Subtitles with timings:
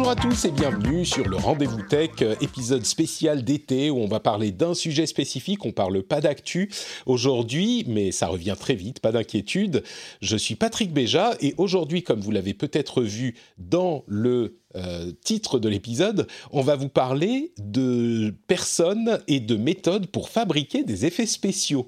[0.00, 4.06] Bonjour à tous et bienvenue sur le Rendez-vous Tech, euh, épisode spécial d'été où on
[4.06, 6.70] va parler d'un sujet spécifique, on parle pas d'actu
[7.04, 9.82] aujourd'hui, mais ça revient très vite, pas d'inquiétude.
[10.22, 15.58] Je suis Patrick Béja et aujourd'hui, comme vous l'avez peut-être vu dans le euh, titre
[15.58, 21.26] de l'épisode, on va vous parler de personnes et de méthodes pour fabriquer des effets
[21.26, 21.86] spéciaux.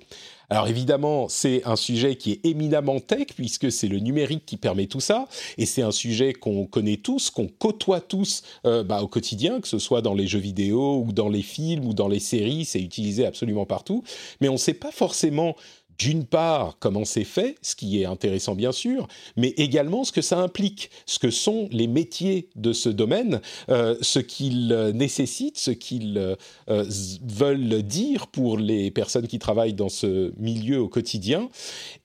[0.53, 4.87] Alors évidemment, c'est un sujet qui est éminemment tech puisque c'est le numérique qui permet
[4.87, 9.09] tout ça, et c'est un sujet qu'on connaît tous, qu'on côtoie tous euh, bah, au
[9.09, 12.19] quotidien, que ce soit dans les jeux vidéo ou dans les films ou dans les
[12.19, 14.05] séries, c'est utilisé absolument partout,
[14.43, 15.57] mais on ne sait pas forcément
[15.99, 20.23] d'une part comment c'est fait, ce qui est intéressant bien sûr, mais également ce que
[20.23, 25.71] ça implique, ce que sont les métiers de ce domaine, euh, ce qu'ils nécessitent, ce
[25.71, 26.85] qu'ils euh,
[27.23, 31.49] veulent dire pour les personnes qui travaillent dans ce milieu au quotidien,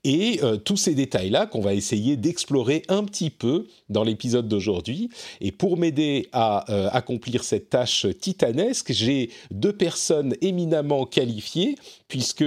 [0.08, 5.10] et tous ces détails-là qu'on va essayer d'explorer un petit peu dans l'épisode d'aujourd'hui.
[5.42, 6.60] Et pour m'aider à
[6.96, 11.76] accomplir cette tâche titanesque, j'ai deux personnes éminemment qualifiées,
[12.08, 12.46] puisque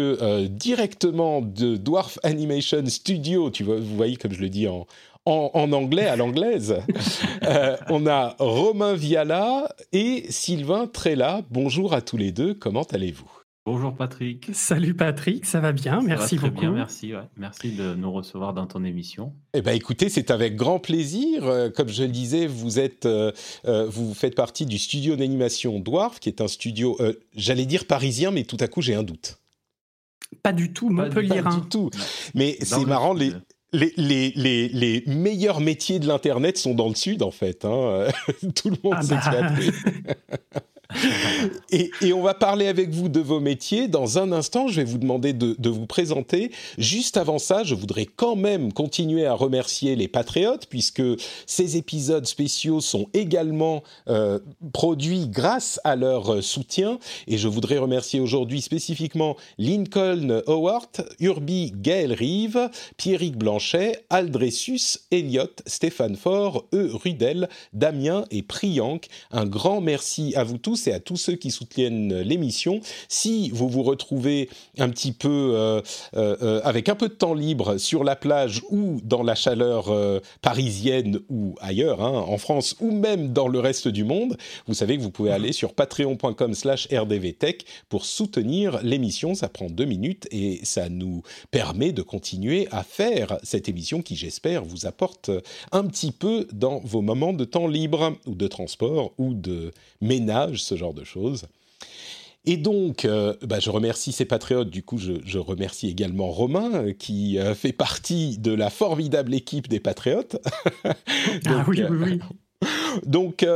[0.49, 4.87] directement de Dwarf Animation Studio, tu vois, vous voyez comme je le dis en,
[5.27, 6.77] en, anglais à l'anglaise.
[7.43, 11.41] Euh, on a Romain Viala et Sylvain Trella.
[11.51, 13.40] Bonjour à tous les deux, comment allez-vous?
[13.67, 14.49] Bonjour Patrick.
[14.55, 16.61] Salut Patrick, ça va bien, merci va très beaucoup.
[16.63, 19.35] Bien, merci, merci de nous recevoir dans ton émission.
[19.53, 21.45] Eh ben écoutez, c'est avec grand plaisir.
[21.45, 23.33] Euh, comme je le disais, vous êtes, euh,
[23.65, 26.97] vous faites partie du studio d'animation Dwarf, qui est un studio,
[27.37, 29.39] j'allais dire parisien, mais tout à coup j'ai un doute.
[30.43, 31.43] Pas du tout, Montpellier.
[31.43, 31.91] Pas du tout.
[32.35, 33.33] Mais c'est marrant, les,
[33.73, 33.93] les,
[34.37, 37.65] les, les, meilleurs métiers de l'Internet sont dans le Sud, en fait.
[37.65, 38.09] Hein.
[38.55, 40.61] Tout le monde ah bah.
[41.71, 43.89] et, on va parler avec vous de vos métiers.
[43.89, 46.51] Dans un instant, je vais vous demander de, vous présenter.
[46.79, 51.03] Juste avant ça, je voudrais quand même continuer à remercier les patriotes, puisque
[51.47, 54.39] ces épisodes spéciaux sont également euh,
[54.73, 56.99] produits grâce à leur soutien.
[57.29, 65.51] Et je voudrais remercier aujourd'hui spécifiquement Lincoln Howard, Urbi Gaël Rive, Pierrick Blanchet, Aldressus, Elliot,
[65.67, 66.91] Stéphane Faure, E.
[66.93, 69.07] Rudel, Damien et Priyank.
[69.31, 72.81] Un grand merci à vous tous et à tous ceux qui soutiennent l'émission.
[73.09, 74.49] Si vous vous retrouvez
[74.79, 75.81] un petit peu euh,
[76.17, 79.91] euh, euh, avec un peu de temps libre sur la plage ou dans la chaleur
[80.43, 84.37] parisienne ou ailleurs, hein, en France ou même dans le reste du monde,
[84.67, 89.35] vous savez que vous pouvez aller sur patreon.com/rdvtech pour soutenir l'émission.
[89.35, 94.17] Ça prend deux minutes et ça nous permet de continuer à faire cette émission qui,
[94.17, 95.31] j'espère, vous apporte
[95.73, 100.63] un petit peu dans vos moments de temps libre ou de transport ou de ménage
[100.71, 101.47] ce genre de choses.
[102.47, 104.71] Et donc, euh, bah, je remercie ces patriotes.
[104.71, 109.69] Du coup, je, remercie également Romain, euh, qui euh, fait partie de la formidable équipe
[109.69, 110.37] des patriotes.
[110.85, 112.21] ah oui, oui, oui.
[113.07, 113.47] Donc,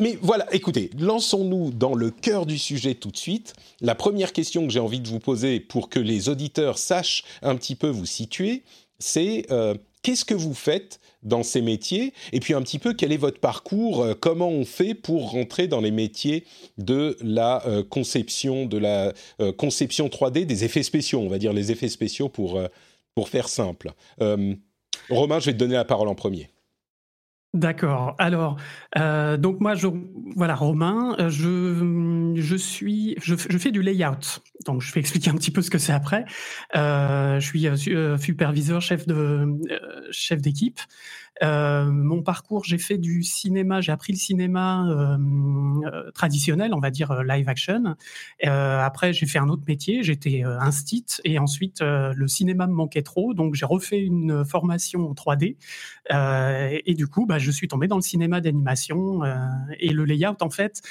[0.00, 3.52] mais voilà, écoutez, lançons-nous dans le cœur du sujet tout de suite.
[3.80, 7.54] La première question que j'ai envie de vous poser pour que les auditeurs sachent un
[7.54, 8.64] petit peu vous situer,
[8.98, 9.46] c'est
[10.02, 13.40] qu'est-ce que vous faites dans ces métiers Et puis un petit peu, quel est votre
[13.40, 16.44] parcours euh, Comment on fait pour rentrer dans les métiers
[16.78, 21.52] de la euh, conception, de la euh, conception 3D, des effets spéciaux, on va dire
[21.52, 22.60] les effets spéciaux pour,
[23.14, 23.92] pour faire simple.
[25.08, 26.50] Romain, je vais te donner la parole en premier.
[27.52, 28.14] D'accord.
[28.18, 28.58] Alors,
[28.96, 29.88] euh, donc moi, je,
[30.36, 34.40] voilà, Romain, euh, je, je suis, je, je, fais du layout.
[34.66, 36.24] Donc, je vais expliquer un petit peu ce que c'est après.
[36.76, 37.66] Euh, je suis
[38.22, 39.48] superviseur, chef de,
[40.12, 40.78] chef d'équipe.
[41.42, 46.90] Euh, mon parcours, j'ai fait du cinéma, j'ai appris le cinéma euh, traditionnel, on va
[46.90, 47.96] dire live action.
[48.42, 53.34] après, j'ai fait un autre métier, j'étais instit, et ensuite le cinéma me manquait trop,
[53.34, 55.56] donc j'ai refait une formation en 3D.
[56.10, 59.22] et du coup, bah, je suis tombé dans le cinéma d'animation
[59.78, 60.82] et le layout, en fait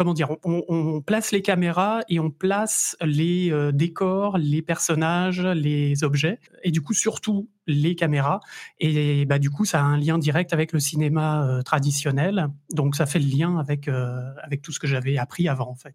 [0.00, 6.04] comment dire, on, place les caméras et on place les euh, décors, les personnages, les
[6.04, 8.40] objets, et du coup surtout les caméras.
[8.78, 12.48] Et bah, du coup, ça a un lien direct avec le cinéma euh, traditionnel.
[12.72, 15.74] Donc ça fait le lien avec, euh, avec tout ce que j'avais appris avant, en
[15.74, 15.94] fait.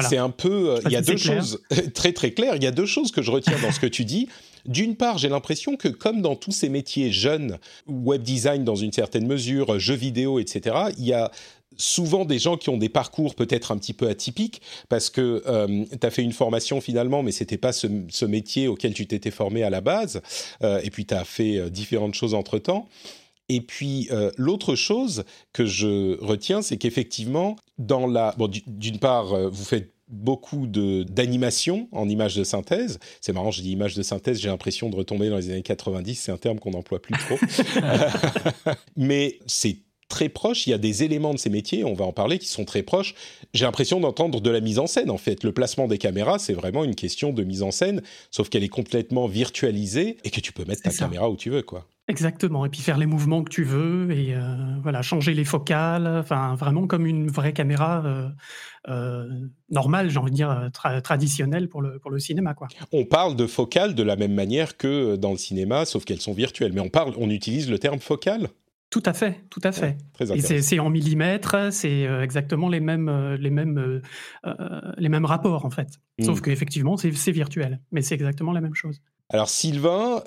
[0.00, 0.80] C'est un peu.
[0.86, 1.60] Il y a deux choses
[1.94, 2.56] très très claires.
[2.56, 4.30] Il y a deux choses que je retiens dans ce que tu dis.
[4.64, 8.92] D'une part, j'ai l'impression que comme dans tous ces métiers jeunes, web design dans une
[8.92, 11.30] certaine mesure, jeux vidéo, etc., il y a
[11.82, 15.84] souvent des gens qui ont des parcours peut-être un petit peu atypiques parce que euh,
[16.00, 19.62] tu as fait une formation finalement mais c'était pas ce, métier auquel tu t'étais formé
[19.62, 20.22] à la base
[20.62, 22.88] euh, et puis tu as fait euh, différentes choses entre-temps.
[23.48, 24.08] Et puis
[24.38, 30.66] l'autre chose que je retiens, c'est qu'effectivement, dans la, bon, d'une part, vous faites beaucoup
[30.66, 32.98] d'animation en images de synthèse.
[33.20, 36.14] C'est marrant, je dis images de synthèse, j'ai l'impression de retomber dans les années 90,
[36.14, 37.36] c'est un terme qu'on n'emploie plus trop.
[38.96, 39.76] Mais c'est
[40.12, 40.66] très proche.
[40.66, 42.82] Il y a des éléments de ces métiers, on va en parler, qui sont très
[42.82, 43.14] proches.
[43.54, 45.42] J'ai l'impression d'entendre de la mise en scène, en fait.
[45.42, 48.68] Le placement des caméras, c'est vraiment une question de mise en scène, sauf qu'elle est
[48.68, 51.86] complètement virtualisée et que tu peux mettre ta caméra où tu veux, quoi.
[52.08, 54.40] Exactement, et puis faire les mouvements que tu veux, et euh,
[54.82, 58.28] voilà, changer les focales, enfin vraiment comme une vraie caméra euh,
[58.88, 59.28] euh,
[59.70, 60.68] normale, j'ai envie de dire
[61.04, 62.54] traditionnelle pour le, pour le cinéma.
[62.54, 62.66] Quoi.
[62.90, 66.34] On parle de focales de la même manière que dans le cinéma, sauf qu'elles sont
[66.34, 68.48] virtuelles, mais on, parle, on utilise le terme focal?
[68.92, 69.96] Tout à fait, tout à fait.
[70.60, 73.78] c'est en millimètres, c'est euh, exactement les mêmes, euh, les, mêmes,
[74.44, 75.88] euh, les mêmes rapports en fait.
[76.20, 76.42] Sauf hmm.
[76.42, 79.00] qu'effectivement, c'est virtuel, mais c'est exactement la même chose.
[79.30, 80.22] Alors Sylvain,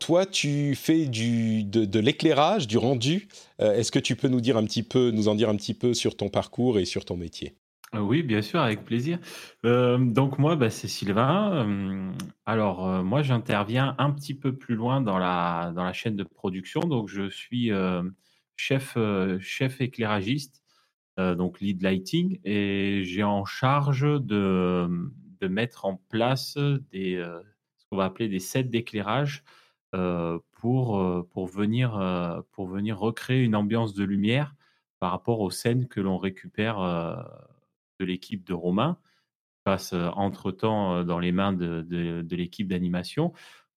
[0.00, 3.28] toi tu fais du, de, de l'éclairage, du rendu.
[3.60, 5.94] Est-ce que tu peux nous dire un petit peu, nous en dire un petit peu
[5.94, 7.54] sur ton parcours et sur ton métier?
[7.92, 9.18] Oui, bien sûr, avec plaisir.
[9.64, 11.66] Euh, donc moi, bah, c'est Sylvain.
[11.66, 12.12] Euh,
[12.46, 16.80] alors, moi, j'interviens un petit peu plus loin dans la chaîne de production.
[16.80, 17.72] Donc je suis,
[18.56, 18.96] chef,
[19.40, 20.62] chef éclairagiste,
[21.18, 24.88] donc lead lighting et j'ai en charge de,
[25.42, 26.56] mettre en place
[26.92, 27.22] des,
[27.76, 29.42] ce qu'on va appeler des sets d'éclairage,
[30.60, 30.96] pour
[31.46, 34.54] venir recréer une ambiance de lumière
[35.00, 36.78] par rapport aux scènes que l'on récupère,
[38.00, 38.98] de l'équipe de Romain,
[39.64, 43.32] passe entre-temps dans les mains de, l'équipe d'animation.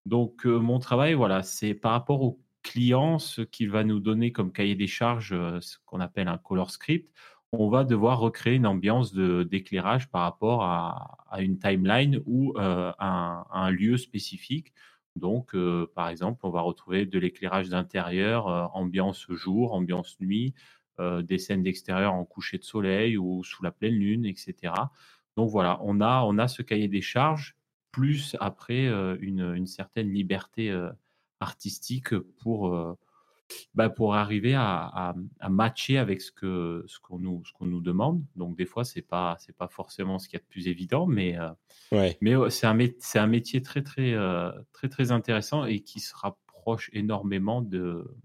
[0.05, 4.53] Donc mon travail, voilà, c'est par rapport au client, ce qu'il va nous donner comme
[4.53, 7.13] cahier des charges, ce qu'on appelle un color script,
[7.51, 13.97] on va devoir recréer une ambiance d'éclairage par rapport à, une timeline ou un, lieu
[13.97, 14.73] spécifique.
[15.17, 15.55] Donc,
[15.93, 20.61] par exemple, on va retrouver de l'éclairage d'intérieur, ambiance jour, ambiance nuit, euh,
[20.99, 24.73] des scènes d'extérieur en coucher de soleil ou sous la pleine lune, etc.
[25.35, 27.55] Donc voilà, on a, on a ce cahier des charges,
[27.91, 30.89] plus après euh, une, certaine liberté euh,
[31.39, 32.97] artistique pour,
[33.75, 35.13] bah, pour arriver à,
[35.49, 38.23] matcher avec ce qu'on ce qu'on nous, qu'on nous demande.
[38.35, 41.05] Donc des fois, ce n'est pas, pas forcément ce qu'il y a de plus évident,
[41.05, 41.37] mais,
[41.91, 42.77] mais c'est un,
[43.15, 44.15] un métier très, très,
[44.71, 48.15] très, très intéressant et qui se rapproche énormément de,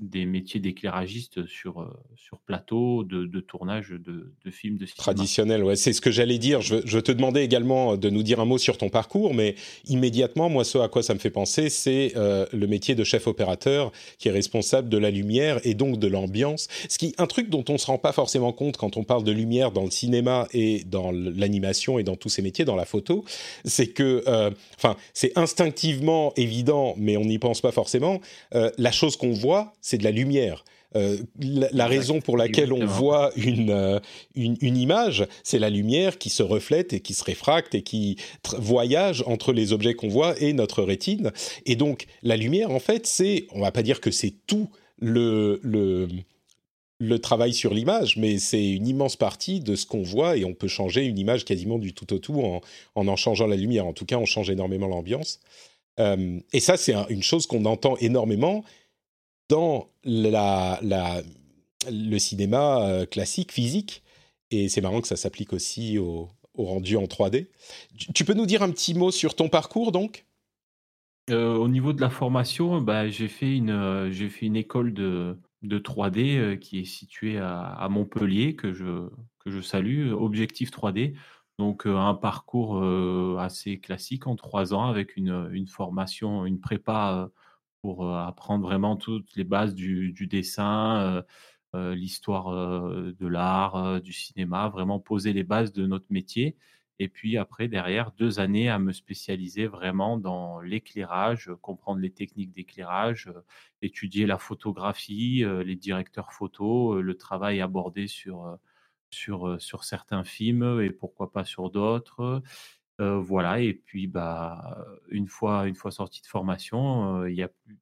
[0.00, 1.86] des métiers d'éclairagiste sur, euh,
[2.16, 4.96] sur plateau de, de tournage de, de, films de cinéma.
[5.02, 6.60] Traditionnel, ouais, c'est ce que j'allais dire.
[6.60, 9.56] Je, je, te demandais également de nous dire un mot sur ton parcours, mais
[9.86, 13.26] immédiatement, moi, ce à quoi ça me fait penser, c'est euh, le métier de chef
[13.26, 16.68] opérateur qui est responsable de la lumière et donc de l'ambiance.
[16.88, 19.24] Ce qui, un truc dont on ne se rend pas forcément compte quand on parle
[19.24, 22.84] de lumière dans le cinéma et dans l'animation et dans tous ces métiers, dans la
[22.84, 23.24] photo,
[23.64, 28.20] c'est que, euh, enfin, c'est instinctivement évident, mais on n'y pense pas forcément.
[28.52, 30.64] la chose qu'on voit, c'est de la lumière.
[30.96, 34.00] Euh, la, raison pour laquelle on voit euh,
[34.34, 38.16] une, une, image, c'est la lumière qui se reflète et qui se réfracte et qui
[38.58, 41.32] voyage entre les objets qu'on voit et notre rétine.
[41.64, 44.68] Et donc, la lumière, en fait, c'est, on va pas dire que c'est tout
[44.98, 46.08] le, le,
[46.98, 50.52] le travail sur l'image, mais c'est une immense partie de ce qu'on voit et on
[50.52, 52.60] peut changer une image quasiment du tout au tout en
[52.94, 53.86] en, en changeant la lumière.
[53.86, 55.40] En tout cas, on change énormément l'ambiance.
[55.98, 58.64] Euh, et ça, c'est une chose qu'on entend énormément
[59.48, 61.22] dans le
[62.18, 64.02] cinéma euh, classique, physique.
[64.50, 67.48] Et c'est marrant que ça s'applique aussi au, rendu en 3D.
[68.14, 70.26] Tu, peux nous dire un petit mot sur ton parcours, donc?
[71.30, 74.10] Euh, Au niveau de la formation, bah, j'ai fait, une, euh,
[74.54, 80.70] école de, de 3D qui est située à, Montpellier, que je, que je salue, Objectif
[80.70, 81.14] 3D.
[81.58, 82.80] Donc un parcours
[83.40, 87.30] assez classique en trois ans avec une formation, une prépa
[87.82, 91.24] pour apprendre vraiment toutes les bases du, dessin,
[91.74, 96.56] l'histoire de l'art, du cinéma, vraiment poser les bases de notre métier.
[97.00, 102.52] Et puis après, derrière, deux années à me spécialiser vraiment dans l'éclairage, comprendre les techniques
[102.52, 103.30] d'éclairage,
[103.82, 108.58] étudier la photographie, les directeurs photo, le travail abordé sur,
[109.10, 112.42] sur, sur certains films et pourquoi pas sur d'autres
[112.98, 117.78] voilà et puis, bah, une fois une fois sorti de formation, il y a plus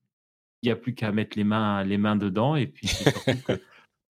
[0.62, 2.88] il a plus qu'à mettre les mains les mains dedans et puis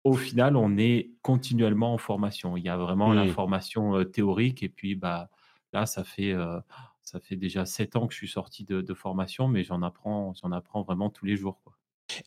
[0.04, 2.56] au final, on est continuellement en formation.
[2.56, 5.28] Il y a vraiment la formation théorique et puis bah,
[5.72, 6.34] là, ça fait,
[7.02, 10.52] ça fait déjà sept ans que je suis sorti de, formation, mais j'en apprends, j'en
[10.52, 11.60] apprends vraiment tous les jours.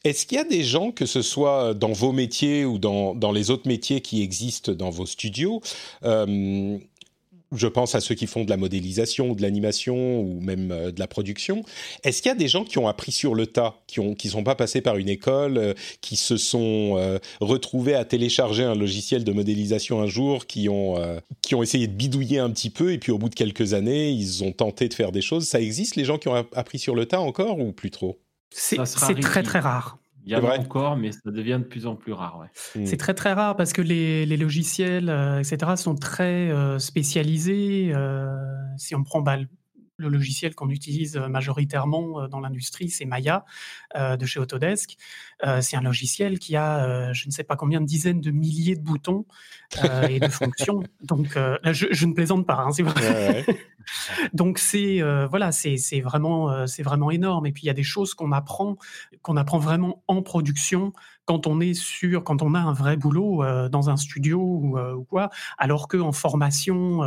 [0.06, 3.34] Est-ce qu'il y a des gens, que ce soit dans vos métiers ou dans, dans
[3.34, 5.62] les autres métiers qui existent dans vos studios,
[7.55, 10.91] je pense à ceux qui font de la modélisation ou de l'animation ou même euh,
[10.91, 11.63] de la production.
[12.03, 14.29] Est-ce qu'il y a des gens qui ont appris sur le tas, qui ont qui
[14.29, 18.75] sont pas passés par une école, euh, qui se sont euh, retrouvés à télécharger un
[18.75, 20.95] logiciel de modélisation un jour, qui ont
[21.41, 24.10] qui ont essayé de bidouiller un petit peu et puis au bout de quelques années,
[24.10, 25.48] ils ont tenté de faire des choses?
[25.48, 28.19] Ça existe les gens qui ont appris sur le tas encore ou plus trop?
[28.51, 28.77] C'est
[29.22, 29.98] très très rare.
[30.25, 32.39] Il y en a encore, mais ça devient de plus en plus rare.
[32.39, 32.82] Ouais.
[32.82, 32.86] Hmm.
[32.86, 37.92] C'est très très rare parce que les, les logiciels, euh, etc., sont très euh, spécialisés.
[37.94, 38.36] Euh,
[38.77, 39.38] si on prend bah,
[39.97, 43.45] le logiciel qu'on utilise majoritairement dans l'industrie, c'est Maya
[43.95, 44.97] de chez Autodesk.
[45.62, 48.81] c'est un logiciel qui a je ne sais pas combien de dizaines de milliers de
[48.81, 49.25] boutons
[50.09, 50.83] et de fonctions.
[51.01, 53.45] Donc, je, je, ne plaisante pas, hein, c'est vrai.
[54.33, 57.45] Donc c'est voilà, c'est vraiment c'est vraiment énorme.
[57.45, 58.77] Et puis il y a des choses qu'on apprend
[59.21, 60.93] qu'on apprend vraiment en production
[61.25, 65.29] quand on est sur quand on a un vrai boulot dans un studio ou, quoi,
[65.57, 67.01] alors que en formation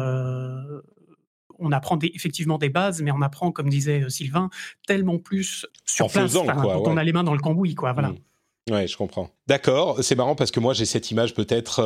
[1.58, 4.50] on apprend effectivement des bases, mais on apprend, comme disait Sylvain,
[4.86, 7.92] tellement plus sur place, quand on a les mains dans le cambouis, quoi.
[7.92, 8.10] Voilà.
[8.10, 8.72] Mmh.
[8.72, 9.30] Ouais, je comprends.
[9.46, 11.80] D'accord, c'est marrant parce que moi j'ai cette image peut-être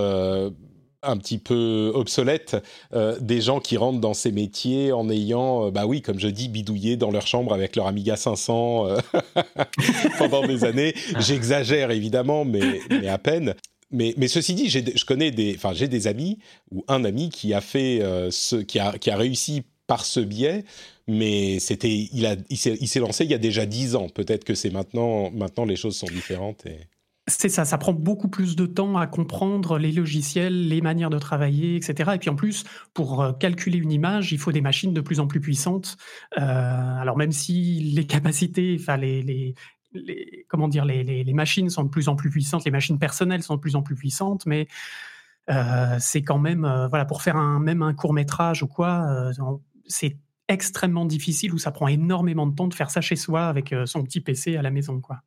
[1.02, 2.56] un petit peu obsolète
[2.92, 6.28] euh, des gens qui rentrent dans ces métiers en ayant, euh, bah oui, comme je
[6.28, 8.98] dis, bidouillé dans leur chambre avec leur Amiga 500 euh,
[10.18, 10.94] pendant des années.
[11.18, 13.54] J'exagère évidemment, mais, mais à peine.
[13.90, 16.38] Mais, ceci dit, je connais des, enfin j'ai des amis
[16.70, 20.64] ou un ami qui a fait ce, qui a, qui a réussi par ce biais,
[21.08, 24.08] mais c'était, il a, il s'est lancé il y a déjà dix ans.
[24.08, 26.64] Peut-être que c'est maintenant, maintenant les choses sont différentes.
[27.26, 31.18] C'est ça, ça prend beaucoup plus de temps à comprendre les logiciels, les manières de
[31.18, 32.12] travailler, etc.
[32.14, 35.20] Et puis en plus, pour euh, calculer une image, il faut des machines de plus
[35.20, 35.96] en plus puissantes.
[36.38, 39.54] Euh, alors même si les capacités, enfin les, les,
[40.48, 43.56] comment dire, les, les, machines sont de plus en plus puissantes, les machines personnelles sont
[43.56, 44.68] de plus en plus puissantes, mais
[45.50, 49.30] euh, c'est quand même, voilà, pour faire un, même un court métrage ou quoi,
[49.86, 50.16] c'est
[50.48, 54.02] extrêmement difficile ou ça prend énormément de temps de faire ça chez soi avec son
[54.02, 55.22] petit PC à la maison, quoi.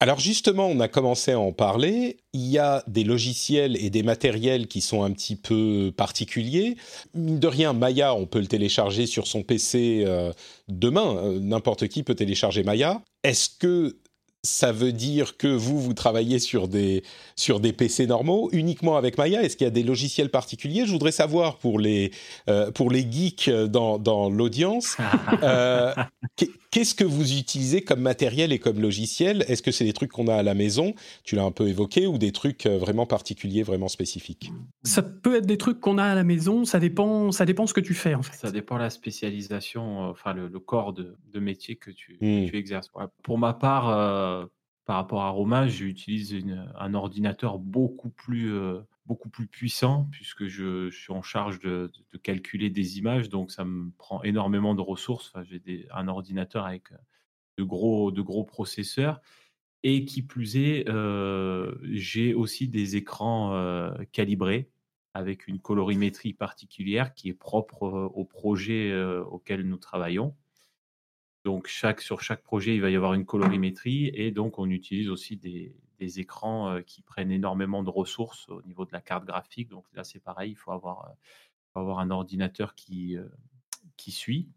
[0.00, 2.18] Alors justement, on a commencé à en parler.
[2.32, 6.76] Il y a des logiciels et des matériels qui sont un petit peu particuliers.
[7.14, 10.32] Mine de rien, Maya, on peut le télécharger sur son PC euh,
[10.68, 11.16] demain.
[11.16, 13.02] Euh, n'importe qui peut télécharger Maya.
[13.24, 13.96] Est-ce que
[14.44, 17.02] ça veut dire que vous, vous travaillez sur des,
[17.34, 19.42] sur des PC normaux, uniquement avec Maya?
[19.42, 20.86] Est-ce qu'il y a des logiciels particuliers?
[20.86, 22.12] Je voudrais savoir pour les,
[22.48, 24.96] euh, pour les geeks dans, dans l'audience,
[25.42, 25.92] euh,
[26.70, 29.44] qu'est-ce que vous utilisez comme matériel et comme logiciel?
[29.48, 30.94] Est-ce que c'est des trucs qu'on a à la maison?
[31.24, 34.52] Tu l'as un peu évoqué, ou des trucs euh, vraiment particuliers, vraiment spécifiques?
[34.82, 37.74] Ça peut être des trucs qu'on a à la maison, ça dépend, ça dépend ce
[37.74, 38.36] que tu fais en fait.
[38.36, 42.46] Ça dépend la spécialisation, enfin le, corps de, de, métier que tu, hmm.
[42.46, 42.90] tu exerces.
[43.22, 44.48] Pour ma part,
[44.88, 46.34] par rapport à Romain, j'utilise
[46.78, 51.90] un ordinateur beaucoup plus, euh, beaucoup plus puissant puisque je, suis en charge de,
[52.22, 55.32] calculer des images, donc ça me prend énormément de ressources.
[55.44, 56.96] J'ai un ordinateur avec euh,
[57.56, 59.20] de gros, de gros processeurs.
[59.84, 64.68] Et qui plus est, euh, j'ai aussi des écrans calibrés
[65.14, 68.92] avec une colorimétrie particulière qui est propre au projet
[69.30, 70.34] auquel nous travaillons.
[71.44, 75.36] Donc, sur chaque projet, il va y avoir une colorimétrie et donc on utilise aussi
[75.36, 79.68] des, écrans euh, qui prennent énormément de ressources au niveau de la carte graphique.
[79.68, 83.24] Donc là, c'est pareil, il faut avoir, euh, avoir un ordinateur qui, euh,
[83.96, 84.48] qui suit.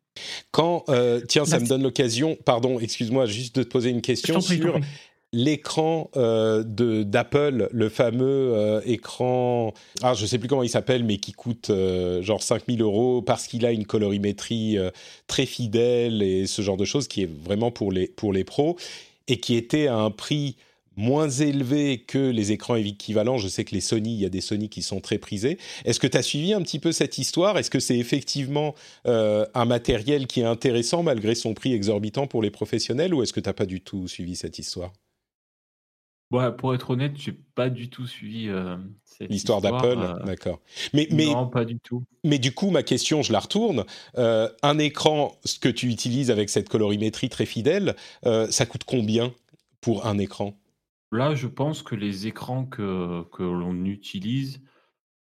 [0.51, 0.83] Quand,
[1.29, 4.77] tiens, ça me donne l'occasion, pardon, excuse-moi, juste de te poser une question sur
[5.33, 11.17] l'écran euh, d'Apple, le fameux euh, écran, ah, je sais plus comment il s'appelle, mais
[11.17, 14.91] qui coûte euh, genre 5000 euros parce qu'il a une colorimétrie euh,
[15.27, 18.75] très fidèle et ce genre de choses qui est vraiment pour les, pour les pros
[19.27, 20.57] et qui était à un prix
[20.95, 23.37] moins élevé que les écrans équivalents.
[23.37, 25.57] Je sais que les Sony, il y a des Sony qui sont très prisés.
[25.85, 27.57] Est-ce que tu as suivi un petit peu cette histoire?
[27.57, 32.51] Est-ce que c'est effectivement un matériel qui est intéressant malgré son prix exorbitant pour les
[32.51, 34.91] professionnels ou est-ce que tu n'as pas du tout suivi cette histoire?
[36.57, 38.77] Pour être honnête, j'ai pas du tout suivi euh,
[39.19, 40.61] l'histoire d'Apple, euh, d'accord.
[40.93, 42.03] Mais, mais non, pas du tout.
[42.23, 43.83] Mais du coup, ma question, je la retourne.
[44.17, 49.33] Euh, un écran, ce que tu utilises avec cette colorimétrie très fidèle, ça coûte combien
[49.81, 50.53] pour un écran?
[51.11, 54.61] Là, je pense que les écrans que, que l'on utilise,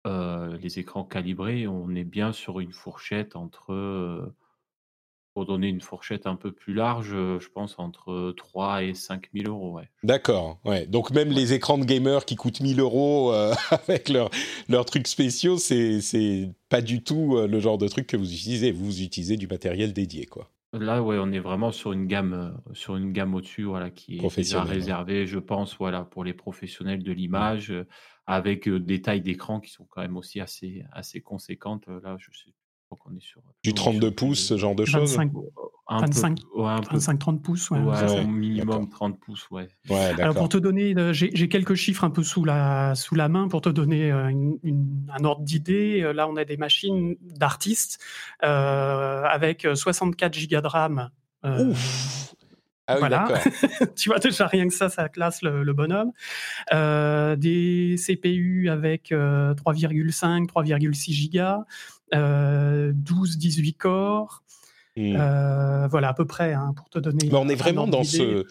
[0.05, 4.33] les écrans calibrés, on est bien sur une fourchette entre
[5.33, 9.47] Pour donner une fourchette un peu plus large, je pense entre 3 et 5 000
[9.47, 9.73] euros.
[9.73, 9.89] Ouais.
[10.03, 10.85] D'accord, ouais.
[10.88, 13.31] Donc même les écrans de gamers qui coûtent 1000 euros
[13.71, 14.29] avec leurs
[14.69, 18.71] leur trucs spéciaux, c'est pas du tout le genre de truc que vous utilisez.
[18.71, 20.51] Vous utilisez du matériel dédié, quoi.
[20.73, 24.23] Là, ouais, on est vraiment sur une gamme, euh, sur une gamme au-dessus, voilà, qui
[24.23, 27.85] est déjà réservée, je pense, voilà, pour les professionnels de l'image, euh,
[28.25, 31.87] avec euh, des tailles d'écran qui sont quand même aussi assez, assez conséquentes.
[31.87, 32.53] Là, je sais
[33.05, 35.17] on est sur, du 32 pouces, ce genre de choses
[35.89, 36.38] 25,
[37.19, 37.79] 30 pouces, ouais.
[37.79, 39.67] ouais minimum 30 pouces, ouais.
[40.19, 43.48] Alors pour te donner, euh, j'ai quelques chiffres un peu sous la, sous la main
[43.48, 46.01] pour te donner euh, un ordre d'idée.
[46.01, 48.00] Euh, là, on a des machines d'artistes
[48.39, 51.10] avec 64 gigas de RAM.
[51.43, 52.36] Ouf
[52.88, 53.27] ah oui, voilà.
[53.95, 56.11] tu vois déjà rien que ça, ça classe le, bonhomme.
[56.71, 61.59] des CPU avec 3,5, 3,6 gigas,
[62.13, 64.43] 12, 18 corps.
[64.97, 65.15] Hmm.
[65.17, 67.29] Euh, voilà, à peu près, hein, pour te donner.
[67.31, 68.45] Mais on est vraiment dans ce,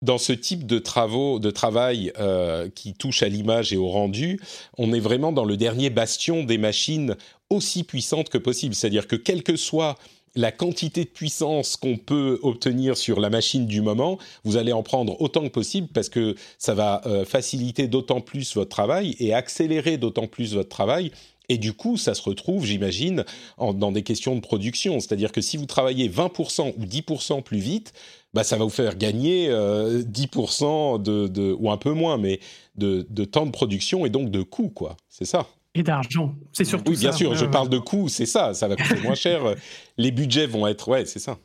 [0.00, 4.40] dans ce type de travaux, de travail euh, qui touche à l'image et au rendu.
[4.78, 7.16] On est vraiment dans le dernier bastion des machines
[7.50, 8.74] aussi puissantes que possible.
[8.74, 9.96] C'est-à-dire que quelle que soit
[10.34, 14.82] la quantité de puissance qu'on peut obtenir sur la machine du moment, vous allez en
[14.82, 19.34] prendre autant que possible parce que ça va euh, faciliter d'autant plus votre travail et
[19.34, 21.10] accélérer d'autant plus votre travail
[21.48, 23.24] et du coup, ça se retrouve, j'imagine,
[23.58, 25.00] dans des questions de production.
[25.00, 27.92] C'est-à-dire que si vous travaillez 20% ou 10% plus vite,
[28.32, 30.98] bah, ça va vous faire gagner 10% euh,
[31.28, 32.40] de, ou un peu moins, mais
[32.76, 34.96] de, temps de production et donc de coûts, quoi.
[35.10, 35.46] C'est ça.
[35.74, 38.76] Et d'argent, c'est surtout oui, bien sûr, je parle de coûts, c'est ça, ça va
[38.76, 39.54] coûter moins cher.
[39.96, 41.38] Les budgets vont être, ouais, c'est ça.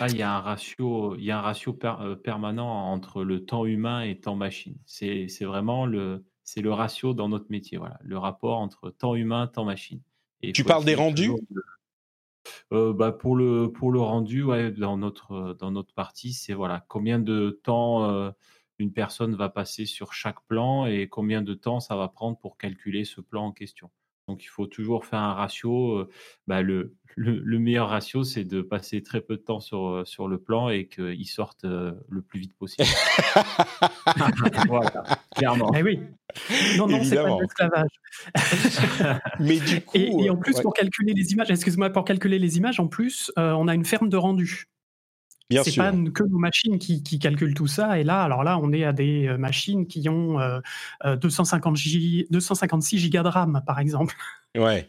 [0.00, 3.44] Ah, il y a un ratio, il y a un ratio euh, permanent entre le
[3.44, 4.76] temps humain et temps machine.
[4.86, 9.46] C'est vraiment le, c'est le ratio dans notre métier, voilà, le rapport entre temps humain,
[9.46, 10.00] temps machine.
[10.42, 11.32] Et tu parles des rendus?
[12.72, 16.84] euh, bah pour le pour le rendu, ouais, dans notre dans notre partie, c'est voilà
[16.88, 18.30] combien de temps euh,
[18.78, 22.56] une personne va passer sur chaque plan et combien de temps ça va prendre pour
[22.56, 23.90] calculer ce plan en question.
[24.28, 26.06] Donc, il faut toujours faire un ratio.
[26.46, 30.38] Bah, le, le, meilleur ratio, c'est de passer très peu de temps sur, sur le
[30.38, 32.86] plan et qu'il sorte le plus vite possible.
[34.68, 35.02] voilà,
[35.34, 35.72] clairement.
[35.74, 36.00] Eh oui.
[36.76, 39.20] Non, non, c'est pas de l'esclavage.
[39.40, 39.96] Mais du coup.
[39.96, 43.66] Et, en plus, pour calculer les images, excuse-moi, pour calculer les images, en plus, on
[43.66, 44.68] a une ferme de rendu.
[45.50, 47.98] C'est pas que nos machines qui, qui, calculent tout ça.
[47.98, 50.60] Et là, alors là, on est à des euh, machines qui ont euh,
[51.16, 54.14] 250 euh, 256 gigas de RAM, par exemple.
[54.56, 54.88] Ouais.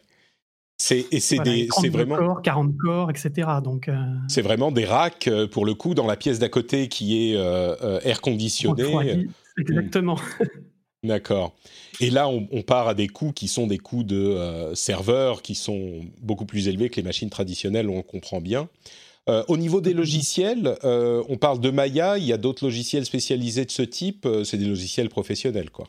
[0.82, 3.50] C'est et c'est des c'est vraiment corps, 40 corps, etc.
[3.62, 3.98] Donc euh,
[4.30, 7.34] c'est vraiment des racks pour le coup dans la pièce d'à côté qui est
[8.06, 9.28] air conditionné.
[9.58, 10.18] Exactement.
[11.04, 11.54] D'accord.
[12.00, 15.56] Et là, on, on, part à des coûts qui sont des coûts de serveurs qui
[15.56, 18.70] sont beaucoup plus élevés que les machines traditionnelles, on comprend bien.
[19.30, 23.06] Euh, au niveau des logiciels, euh, on parle de Maya, il y a d'autres logiciels
[23.06, 25.88] spécialisés de ce type, euh, c'est des logiciels professionnels, quoi.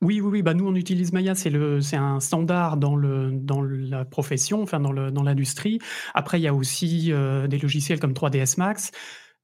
[0.00, 0.42] Oui, oui, oui.
[0.42, 1.52] Bah nous, on utilise Maya, c'est
[1.96, 5.78] un standard dans, la profession, enfin dans l'industrie.
[6.14, 7.12] Après, il y a aussi
[7.48, 8.90] des logiciels comme 3ds Max.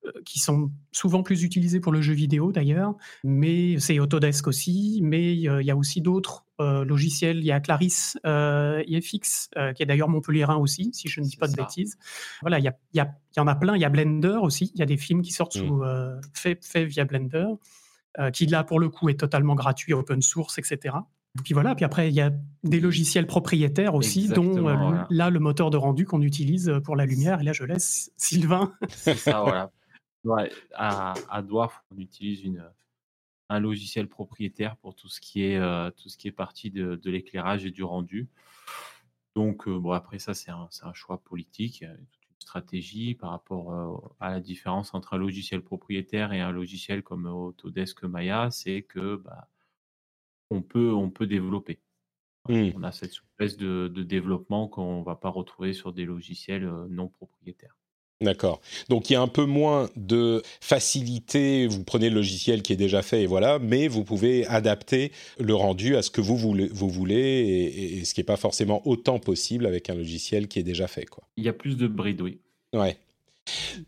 [0.06, 5.00] Euh, qui sont souvent plus utilisés pour le jeu vidéo d'ailleurs, mais c'est Autodesk aussi,
[5.02, 7.38] mais il y a aussi d'autres euh, logiciels.
[7.38, 11.36] Il y a Clarisse euh, IFX, qui est d'ailleurs montpelliérain aussi, si je ne dis
[11.36, 11.96] pas de bêtises.
[12.40, 13.76] Voilà, il y, a, y a, y, en a plein.
[13.76, 14.72] Il y a Blender aussi.
[14.74, 16.20] Il y a des films qui sortent sous, mmh.
[16.32, 17.46] fait, fait, via Blender,
[18.32, 20.96] qui là pour le coup est totalement gratuit, open source, etc.
[21.44, 22.30] Puis voilà, puis après, il y a
[22.62, 24.68] des logiciels propriétaires aussi, dont
[25.10, 27.40] là, le moteur de rendu qu'on utilise pour la lumière.
[27.40, 28.72] Et là, je laisse Sylvain.
[28.88, 29.70] C'est ça, voilà.
[30.24, 32.64] Ouais, à, à Dwarf, on utilise une,
[33.48, 36.96] un logiciel propriétaire pour tout ce qui est, euh, tout ce qui est partie de,
[36.96, 38.28] de l'éclairage et du rendu.
[39.36, 42.06] Donc, euh, bon, après ça, c'est un, un, choix politique, une
[42.38, 47.26] stratégie par rapport euh, à la différence entre un logiciel propriétaire et un logiciel comme
[47.26, 49.48] Autodesk Maya, c'est que bah,
[50.50, 51.80] on, peut, on peut développer.
[52.48, 52.70] Mmh.
[52.76, 56.68] On a cette souplesse de, de développement qu'on ne va pas retrouver sur des logiciels
[56.88, 57.76] non propriétaires.
[58.24, 58.60] D'accord.
[58.88, 62.76] Donc il y a un peu moins de facilité, vous prenez le logiciel qui est
[62.76, 66.68] déjà fait et voilà, mais vous pouvez adapter le rendu à ce que vous voulez,
[66.72, 70.62] vous voulez et, ce qui n'est pas forcément autant possible avec un logiciel qui est
[70.62, 71.04] déjà fait.
[71.04, 71.24] Quoi.
[71.36, 72.38] Il y a plus de bride, oui.
[72.72, 72.96] Ouais.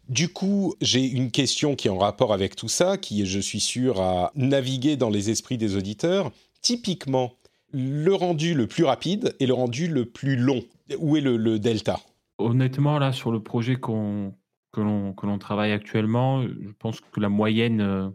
[0.09, 3.61] Du coup, j'ai une question qui est en rapport avec tout ça, qui, je suis
[3.61, 6.31] sûr, a navigué dans les esprits des auditeurs.
[6.61, 7.33] Typiquement,
[7.73, 10.63] le rendu le plus rapide et le rendu le plus long.
[10.99, 12.01] Où est le delta?
[12.39, 14.35] Honnêtement, là, sur le projet qu'on
[14.73, 18.11] que l'on que l'on travaille actuellement, je pense que la moyenne, euh,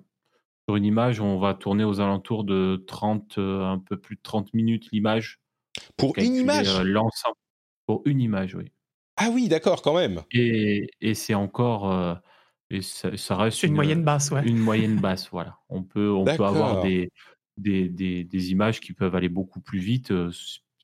[0.67, 4.21] sur une image, on va tourner aux alentours de 30, euh, un peu plus de
[4.21, 5.39] 30 minutes l'image.
[5.97, 6.69] Pour une image?
[6.69, 7.35] Euh, l'ensemble.
[7.87, 8.65] Pour une image, oui.
[9.17, 10.21] Ah oui, d'accord, quand même.
[10.31, 12.19] Et, et c'est encore.
[12.69, 14.47] et ça, reste une, une, moyenne basse, ouais.
[14.47, 15.57] Une moyenne basse, voilà.
[15.69, 17.11] On peut, on peut avoir des,
[17.57, 20.13] des, des, des, images qui peuvent aller beaucoup plus vite.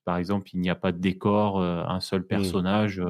[0.08, 2.28] Par exemple, il n'y a pas de décor, un seul mmh.
[2.28, 3.02] personnage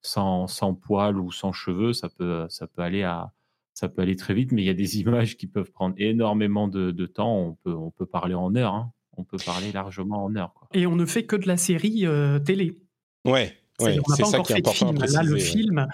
[0.00, 3.30] sans, sans poils ou sans cheveux, ça peut, ça peut aller à,
[3.74, 6.66] ça peut aller très vite, mais il y a des images qui peuvent prendre énormément
[6.66, 7.36] de, de temps.
[7.36, 8.72] On peut, on peut parler en heures.
[8.72, 8.90] Hein.
[9.18, 10.54] On peut parler largement en heures.
[10.54, 10.68] Quoi.
[10.72, 12.06] Et on ne fait que de la série
[12.46, 12.78] télé.
[13.26, 14.92] Ouais, ouais c'est ça qui est important.
[14.92, 15.86] Là, le film,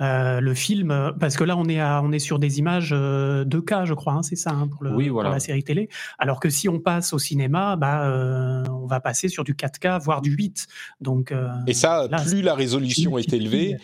[0.00, 3.84] euh, le film, parce que là on est, à, on est sur des images 2K,
[3.84, 5.88] je crois, hein, c'est ça hein, pour, le, pour, la série télé.
[6.18, 10.00] Alors que si on passe au cinéma, bah, euh, on va passer sur du 4K,
[10.02, 10.66] voire du 8.
[11.00, 13.76] Donc, euh, Et ça, plus la résolution est élevée,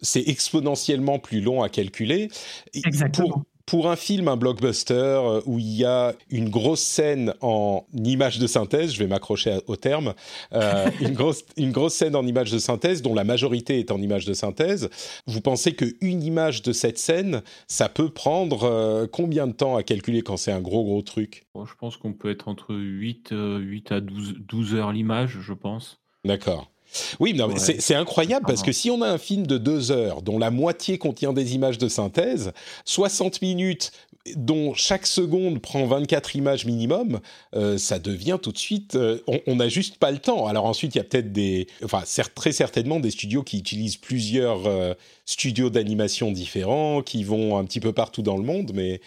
[0.00, 2.28] c'est exponentiellement plus long à calculer.
[2.74, 3.44] Exactement pour
[3.78, 8.46] un film, un blockbuster, euh, où il y a une grosse scène en image de
[8.46, 10.14] synthèse, je vais m'accrocher au terme,
[10.52, 14.02] euh, une, grosse, une grosse scène en image de synthèse, dont la majorité est en
[14.02, 14.90] image de synthèse,
[15.26, 19.82] vous pensez qu'une image de cette scène, ça peut prendre euh, combien de temps à
[19.82, 21.46] calculer quand c'est un gros gros truc?
[21.54, 26.00] Je pense qu'on peut être entre 8, 8 à 12, 12 heures l'image, je pense.
[26.24, 26.70] D'accord.
[27.18, 30.38] Oui, mais c'est incroyable parce que si on a un film de deux heures dont
[30.38, 32.52] la moitié contient des images de synthèse,
[32.84, 33.92] 60 minutes
[34.36, 37.20] dont chaque seconde prend 24 images minimum,
[37.54, 40.46] euh, ça devient tout de suite, euh, on n'a juste pas le temps.
[40.46, 42.02] Alors ensuite, il y a peut-être des, enfin
[42.34, 47.80] très certainement des studios qui utilisent plusieurs euh, studios d'animation différents, qui vont un petit
[47.80, 49.00] peu partout dans le monde, mais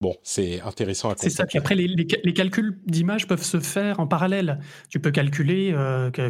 [0.00, 1.44] Bon, c'est intéressant à C'est ça.
[1.44, 4.60] Puis après, les, les, calculs d'images peuvent se faire en parallèle.
[4.88, 5.74] Tu peux calculer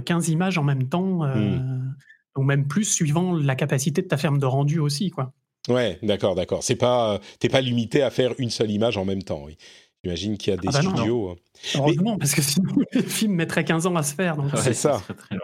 [0.06, 1.94] 15 images en même temps, mmh.
[2.38, 5.34] ou même plus, suivant la capacité de ta ferme de rendu aussi, quoi.
[5.68, 6.62] Ouais, d'accord, d'accord.
[6.62, 9.42] C'est pas, t'es pas limité à faire une seule image en même temps.
[9.44, 9.58] Oui.
[10.04, 11.36] J'imagine qu'il y a des ah bah studios.
[11.74, 14.36] Heureusement, parce que sinon le film mettrait 15 ans à se faire.
[14.56, 15.02] c'est ça.
[15.18, 15.36] Très,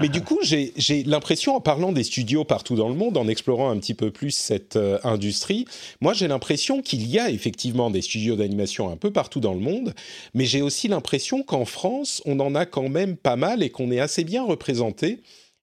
[0.00, 3.70] mais du coup, j'ai l'impression, en parlant des studios partout dans le monde, en explorant
[3.70, 5.64] un petit peu plus cette euh, industrie,
[6.00, 9.60] moi j'ai l'impression qu'il y a effectivement des studios d'animation un peu partout dans le
[9.60, 9.94] monde,
[10.34, 13.90] mais j'ai aussi l'impression qu'en France, on en a quand même pas mal et qu'on
[13.90, 15.20] est assez bien représenté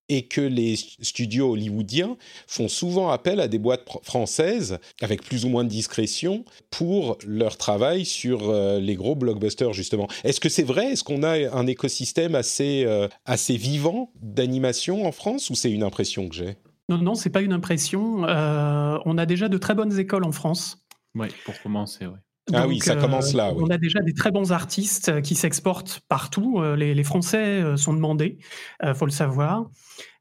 [0.10, 2.17] et que les studios hollywoodiens
[2.48, 7.58] font souvent appel à des boîtes françaises avec plus ou moins de discrétion pour leur
[7.58, 10.08] travail sur euh, les gros blockbusters justement.
[10.24, 10.93] Est-ce que c'est vrai?
[10.93, 15.84] Est-ce qu'on a un écosystème assez euh, assez vivant d'animation en France ou c'est une
[15.84, 16.58] impression que j'ai?
[16.89, 18.26] Non, non, c'est pas une impression.
[18.26, 20.86] Euh, on a déjà de très bonnes écoles en France.
[21.15, 22.17] Oui, pour commencer, oui.
[22.54, 23.54] Ah oui, ça commence là.
[23.56, 26.62] On a déjà des très bons artistes qui s'exportent partout.
[26.76, 28.38] Les, les, Français sont demandés,
[28.84, 29.70] il faut le savoir.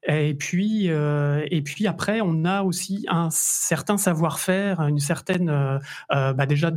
[0.09, 5.79] Et puis, euh, et puis après, on a aussi un certain savoir-faire, une certaine, euh,
[6.13, 6.71] euh, bah déjà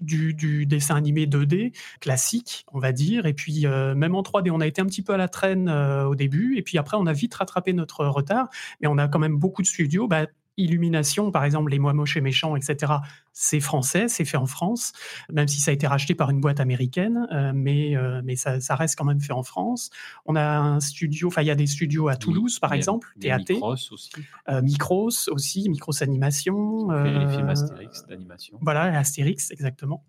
[0.00, 3.26] du, du, dessin animé 2D classique, on va dire.
[3.26, 6.14] Et puis même en 3D, on a été un petit peu à la traîne au
[6.14, 8.48] début, et puis après, on a vite rattrapé notre retard.
[8.80, 10.08] Mais on a quand même beaucoup de studios.
[10.08, 10.26] Bah,
[10.60, 12.92] Illumination, par exemple, Les Mois Moches et Méchants, etc.,
[13.32, 14.92] c'est français, c'est fait en France,
[15.32, 18.58] même si ça a été racheté par une boîte américaine, euh, mais, euh, mais ça,
[18.74, 19.90] reste quand même fait en France.
[20.26, 23.38] On a un studio, enfin, il y a des studios à Toulouse, par exemple, TAT.
[23.50, 24.10] Micros aussi.
[24.48, 26.90] Euh, Micros aussi, Micros Animation.
[26.90, 28.58] les films Astérix d'animation.
[28.60, 30.04] Voilà, Astérix, exactement.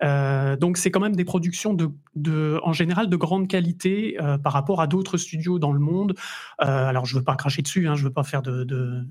[0.00, 4.80] donc c'est quand même des productions de, de, en général de grande qualité par rapport
[4.80, 6.14] à d'autres studios dans le monde.
[6.58, 9.06] alors je veux pas cracher dessus, hein, je veux pas faire de, de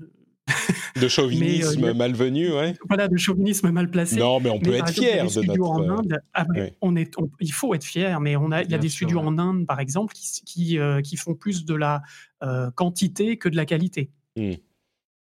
[1.08, 2.74] chauvinisme euh, malvenu, ouais.
[2.88, 4.16] Voilà, de chauvinisme mal placé.
[4.16, 5.70] Non, mais on peut être fier de notre.
[5.70, 8.70] En euh, Inde, ah ben, on est, il faut être fier, mais on a, il
[8.70, 11.74] y a des studios en Inde, par exemple, qui, qui, euh, qui font plus de
[11.74, 12.02] la
[12.74, 14.10] quantité que de la qualité.
[14.36, 14.54] Hmm.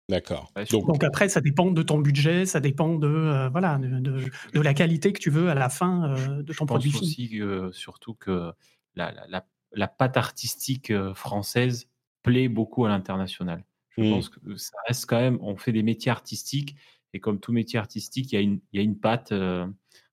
[0.09, 0.51] D'accord.
[0.71, 4.23] Donc, Donc, après, ça dépend de ton budget, ça dépend de voilà de,
[4.55, 6.91] de, la qualité que tu veux à la fin de ton produit.
[6.91, 7.41] Je pense aussi
[7.73, 8.53] surtout que
[8.95, 11.89] la, la, la, pâte artistique française
[12.23, 13.65] plaît beaucoup à l'international.
[13.99, 14.11] Je mmh.
[14.11, 16.77] pense que ça reste quand même, on fait des métiers artistiques,
[17.15, 19.67] et comme tout métier artistique, il y a une, il y a une patte, euh,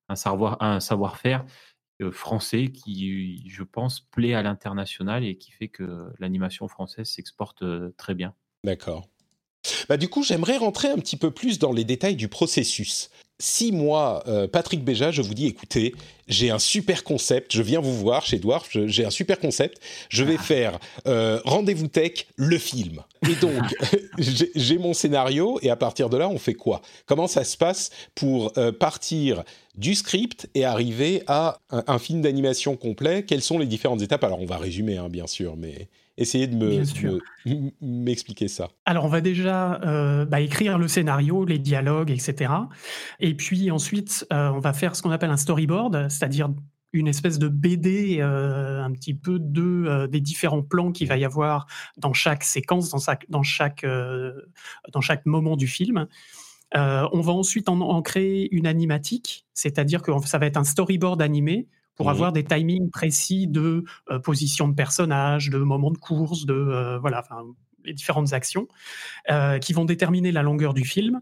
[0.10, 1.46] un savoir-faire
[2.02, 7.62] euh, français qui, je pense, plaît à l'international et qui fait que l'animation française s'exporte
[7.64, 8.34] euh, très bien.
[8.64, 9.08] D'accord.
[9.90, 13.72] Bah, du coup, j'aimerais rentrer un petit peu plus dans les détails du processus si
[13.72, 15.94] moi, euh, Patrick Béja, je vous dis, écoutez,
[16.28, 20.24] j'ai un super concept, je viens vous voir chez Dwarf, j'ai un super concept, je
[20.24, 23.02] vais faire euh, Rendez-vous Tech, le film.
[23.30, 23.62] Et donc,
[24.56, 26.82] j'ai mon scénario, et à partir de là, on fait quoi?
[27.06, 29.44] Comment ça se passe pour euh, partir
[29.76, 33.24] du script et arriver à un, film d'animation complet?
[33.24, 34.24] Quelles sont les différentes étapes?
[34.24, 36.82] Alors, on va résumer, hein, bien sûr, mais Essayez de me,
[37.82, 38.70] m'expliquer ça.
[38.86, 42.52] Alors, on va déjà euh, bah, écrire le scénario, les dialogues, etc.
[43.26, 46.48] Et puis ensuite, euh, on va faire ce qu'on appelle un storyboard, c'est-à-dire
[46.94, 51.66] une espèce de BD un petit peu de, des différents plans qu'il va y avoir
[51.98, 56.08] dans chaque séquence, dans, dans, chaque, dans chaque moment du film.
[56.74, 61.68] on va ensuite en, créer une animatique, c'est-à-dire que ça va être un storyboard animé
[61.96, 63.84] pour avoir des timings précis de
[64.24, 67.26] position de personnages, de moments de course, de voilà,
[67.84, 68.68] les différentes actions
[69.60, 71.22] qui vont déterminer la longueur du film.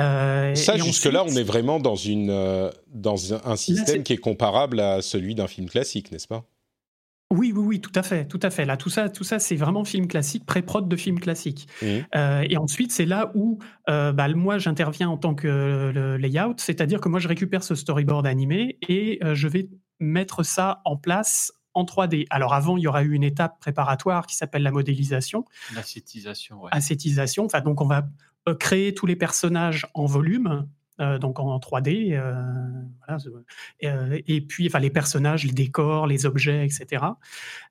[0.00, 4.80] Euh, ça, jusque-là, on est vraiment dans, une, euh, dans un système qui est comparable
[4.80, 6.44] à celui d'un film classique, n'est-ce pas?
[7.30, 8.64] Oui, oui, oui, tout à fait, tout à fait.
[8.64, 11.66] Là, tout ça, tout ça, c'est vraiment film classique, pré-prod de film classique.
[11.82, 11.86] Mmh.
[12.14, 17.08] Euh, et ensuite, c'est là où bah, moi j'interviens en tant que layout, c'est-à-dire que
[17.08, 19.68] moi je récupère ce storyboard animé et je vais
[20.00, 22.26] mettre ça en place en 3D.
[22.30, 25.44] Alors avant, il y aura eu une étape préparatoire qui s'appelle la modélisation.
[25.74, 26.70] L'acétisation, ouais.
[26.72, 27.44] Acétisation.
[27.44, 28.02] Enfin, donc on va euh,
[28.52, 30.66] créer tous les personnages en volume,
[31.00, 32.16] euh, donc en 3D.
[33.82, 37.04] Euh, et puis, enfin, les personnages, les décors, les objets, etc.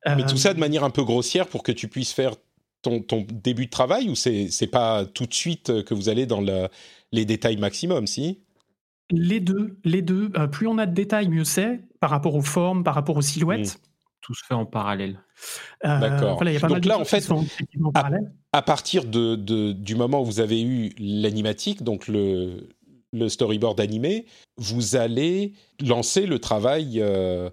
[0.06, 2.34] Mais tout ça de manière un peu grossière pour que tu puisses faire
[2.82, 6.42] ton, ton début de travail ou c'est pas tout de suite que vous allez dans
[6.42, 6.68] le,
[7.14, 8.42] les détails maximum, si?
[9.10, 10.30] Les deux, les deux.
[10.52, 13.76] plus on a de détails, mieux c'est par rapport aux formes, par rapport aux silhouettes.
[13.76, 13.93] Mmh.
[14.24, 15.20] Tout se fait en parallèle.
[15.84, 16.42] D'accord.
[16.70, 17.30] Donc là, en fait,
[18.54, 19.36] à, partir de,
[19.74, 22.70] du moment où vous avez eu l'animatique, donc le,
[23.12, 24.26] le, storyboard animé,
[24.58, 25.54] vous allez
[25.86, 27.50] lancer le travail euh,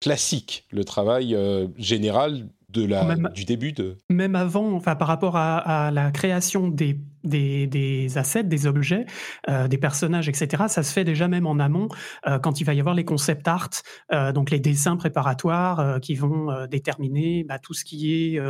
[0.00, 3.96] classique, le travail euh, général de la, du début de...
[4.10, 9.06] Même avant, enfin, par rapport à, la création des, des, des, assets, des objets,
[9.48, 11.88] euh, des personnages, etc., ça se fait déjà même en amont,
[12.26, 13.70] euh, quand il va y avoir les concept art,
[14.12, 18.40] euh, donc les dessins préparatoires qui vont déterminer bah, tout ce qui est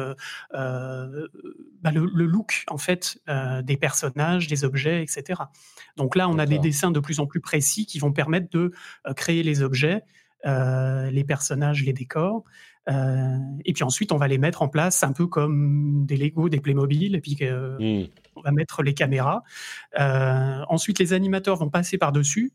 [0.52, 3.18] bah, le, look, en fait,
[3.62, 5.42] des personnages, des objets, etc.
[5.96, 8.72] Donc là, on a des dessins de plus en plus précis qui vont permettre de
[9.14, 10.02] créer les objets,
[10.44, 12.44] les personnages, les décors.
[12.88, 16.48] Euh, et puis ensuite, on va les mettre en place un peu comme des Lego,
[16.48, 18.08] des Playmobil, et puis euh, mmh.
[18.36, 19.42] on va mettre les caméras.
[19.98, 22.52] Euh, ensuite, les animateurs vont passer par-dessus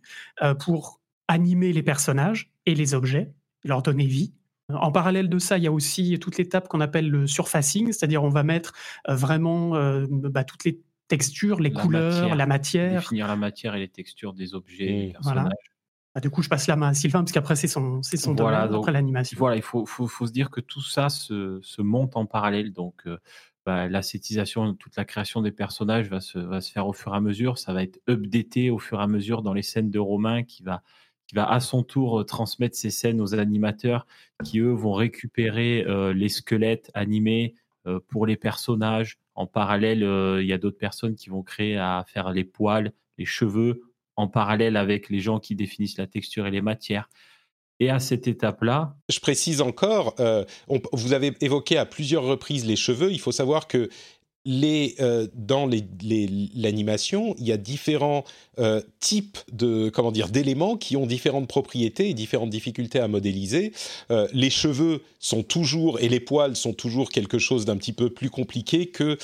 [0.59, 3.31] pour animer les personnages et les objets,
[3.63, 4.33] leur donner vie.
[4.69, 8.23] En parallèle de ça, il y a aussi toute l'étape qu'on appelle le surfacing, c'est-à-dire
[8.23, 8.73] on va mettre
[9.07, 9.71] vraiment
[10.09, 13.01] bah, toutes les textures, les couleurs, la matière.
[13.01, 15.51] Définir la matière et les textures des objets, des personnages.
[16.13, 18.35] Bah, du coup, je passe la main à Sylvain, parce qu'après, c'est son, c'est son
[18.35, 19.37] voilà, domaine, après l'animation.
[19.37, 22.73] Voilà, il faut, faut, faut, se dire que tout ça se, se monte en parallèle.
[22.73, 23.17] Donc, euh,
[23.65, 27.17] bah, l'ascétisation, toute la création des personnages va se, va se faire au fur et
[27.17, 27.57] à mesure.
[27.57, 30.63] Ça va être updaté au fur et à mesure dans les scènes de Romain qui
[30.63, 30.83] va,
[31.27, 34.05] qui va à son tour euh, transmettre ces scènes aux animateurs
[34.43, 37.55] qui, eux, vont récupérer euh, les squelettes animés
[38.09, 39.17] pour les personnages.
[39.33, 40.03] En parallèle,
[40.39, 43.81] il y a d'autres personnes qui vont créer à faire les poils, les cheveux
[44.15, 47.09] en parallèle avec les gens qui définissent la texture et les matières.
[47.79, 48.95] Et à cette étape-là.
[49.09, 50.45] Je précise encore, euh,
[50.93, 53.11] vous avez évoqué à plusieurs reprises les cheveux.
[53.11, 53.89] Il faut savoir que
[54.45, 58.23] les, euh, dans l'animation, il y a différents
[58.59, 63.71] euh, types de comment dire d'éléments qui ont différentes propriétés et différentes difficultés à modéliser.
[64.09, 68.09] Euh, les cheveux sont toujours et les poils sont toujours quelque chose d'un petit peu
[68.09, 69.17] plus compliqué que.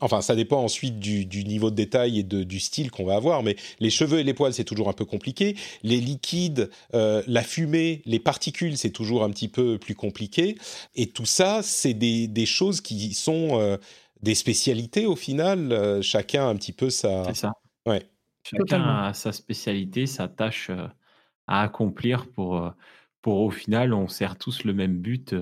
[0.00, 3.44] enfin, ça dépend ensuite du, du, niveau de détail et du style qu'on va avoir,
[3.44, 5.56] mais les cheveux et les poils c'est toujours un peu compliqué.
[5.84, 10.56] Les liquides, la fumée, les particules c'est toujours un petit peu plus compliqué.
[10.96, 13.78] Et tout ça, c'est des, des choses qui sont
[14.22, 17.24] des spécialités au final, euh, chacun un petit peu sa.
[17.24, 17.52] C'est ça.
[17.86, 18.06] Ouais.
[18.42, 20.86] Chacun a sa spécialité, sa tâche euh,
[21.46, 22.70] à accomplir pour, euh,
[23.22, 25.34] pour au final, on sert tous le même but,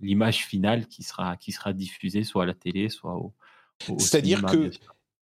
[0.00, 3.34] l'image finale qui sera, qui sera diffusée soit à la télé, soit au.
[3.98, 4.70] C'est-à-dire que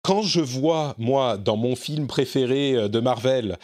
[0.02, 3.58] quand je vois, moi, dans mon film préféré de Marvel,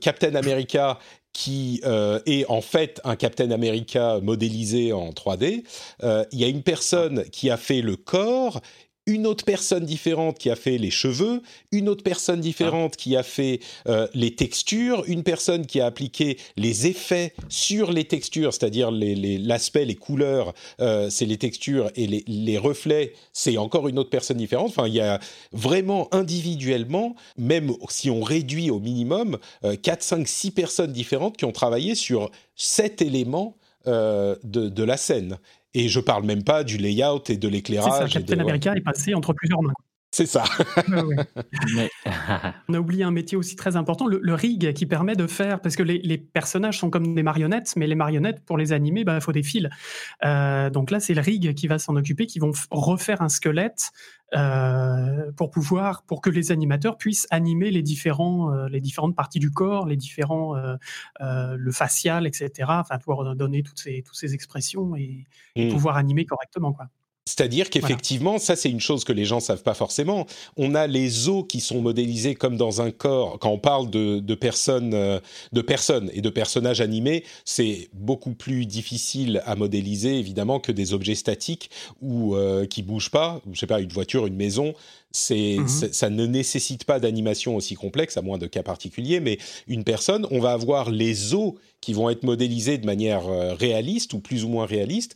[0.00, 0.98] Captain America
[1.36, 5.64] qui euh, est en fait un Captain America modélisé en 3D.
[6.02, 8.62] Euh, il y a une personne qui a fait le corps
[9.06, 13.22] une autre personne différente qui a fait les cheveux, une autre personne différente qui a
[13.22, 18.90] fait euh, les textures, une personne qui a appliqué les effets sur les textures, c'est-à-dire
[18.90, 24.38] l'aspect, les, couleurs, euh, c'est les textures et les, reflets, c'est encore une autre personne
[24.38, 24.70] différente.
[24.70, 25.20] Enfin, il y a
[25.52, 29.38] vraiment individuellement, même si on réduit au minimum,
[29.82, 33.56] 4, 5, 6 personnes différentes qui ont travaillé sur cet élément
[33.88, 35.38] euh, de, la scène.
[35.78, 38.08] Et je parle même pas du layout et de l'éclairage.
[38.08, 39.74] C'est ça, Captain America est passé entre plusieurs mains.
[40.16, 40.44] C'est ça.
[42.68, 45.76] On a oublié un métier aussi très important, le, rig qui permet de faire, parce
[45.76, 49.20] que les, personnages sont comme des marionnettes, mais les marionnettes, pour les animer, il bah,
[49.20, 49.68] faut des fils.
[50.24, 53.90] Euh, donc là, c'est le rig qui va s'en occuper, qui vont refaire un squelette
[54.34, 59.38] euh, pour pouvoir, pour que les animateurs puissent animer les différents, euh, les différentes parties
[59.38, 60.54] du corps, les différents,
[61.20, 62.50] le facial, etc.
[62.68, 65.26] Enfin, pouvoir donner toutes ces, toutes ces expressions et,
[65.56, 65.72] et mmh.
[65.72, 66.88] pouvoir animer correctement, quoi.
[67.26, 70.26] C'est-à-dire qu'effectivement, ça c'est une chose que les gens savent pas forcément.
[70.56, 73.38] On a les os qui sont modélisés comme dans un corps.
[73.40, 75.18] Quand on parle de, personnes, euh,
[75.52, 80.94] de personnes et de personnages animés, c'est beaucoup plus difficile à modéliser évidemment que des
[80.94, 81.68] objets statiques
[82.00, 83.42] ou euh, qui bougent pas.
[83.52, 84.74] Je sais pas, une voiture, une maison.
[85.10, 85.68] C'est, mhm.
[85.68, 89.18] ça ne nécessite pas d'animation aussi complexe, à moins de cas particuliers.
[89.18, 93.54] Mais une personne, on va avoir les os qui vont être modélisés de manière euh,
[93.54, 95.14] réaliste ou plus ou moins réaliste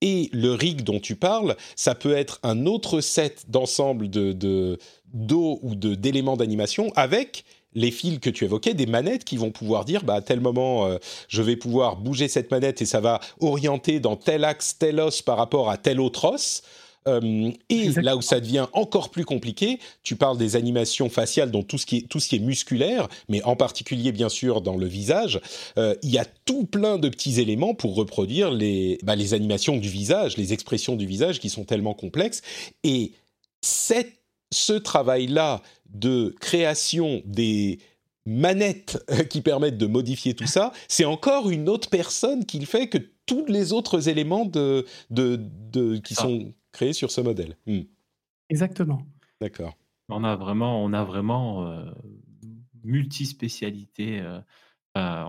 [0.00, 4.78] et le rig dont tu parles, ça peut être un autre set d'ensemble de
[5.12, 9.50] d'eau ou de d'éléments d'animation avec les fils que tu évoquais, des manettes qui vont
[9.50, 13.00] pouvoir dire bah, à tel moment euh, je vais pouvoir bouger cette manette et ça
[13.00, 16.62] va orienter dans tel axe, tel os par rapport à tel autre os.
[17.08, 21.66] Euh, et là où ça devient encore plus compliqué, tu parles des animations faciales, donc
[21.66, 24.76] tout ce qui est, tout ce qui est musculaire, mais en particulier bien sûr dans
[24.76, 25.40] le visage.
[25.78, 29.76] Euh, il y a tout plein de petits éléments pour reproduire les, bah, les animations
[29.76, 32.42] du visage, les expressions du visage qui sont tellement complexes.
[32.84, 33.12] Et
[33.62, 37.80] ce travail-là de création des
[38.26, 42.88] manettes qui permettent de modifier tout ça, c'est encore une autre personne qui le fait
[42.88, 45.38] que tous les autres éléments de, de,
[45.72, 47.56] de qui sont créé sur ce modèle.
[47.66, 47.80] Hmm.
[48.50, 49.02] Exactement.
[49.40, 49.76] D'accord.
[50.08, 51.90] On a vraiment, on a vraiment euh,
[52.84, 54.20] multispécialité.
[54.20, 54.38] Euh,
[54.96, 55.24] euh,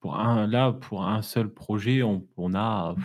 [0.00, 2.96] pour un, là, pour un seul projet, on, on a,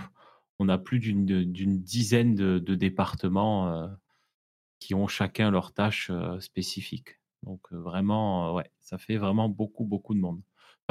[0.59, 3.89] on a plus d'une dizaine de, départements
[4.79, 7.19] qui ont chacun leurs tâches spécifiques.
[7.43, 10.41] Donc vraiment, ouais, ça fait vraiment beaucoup, beaucoup de monde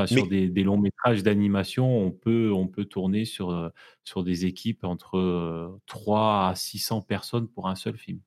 [0.07, 3.71] sur des, longs métrages d'animation, on peut, on peut tourner sur, euh,
[4.03, 8.21] sur des équipes entre 3 euh, à 600 personnes pour un seul film.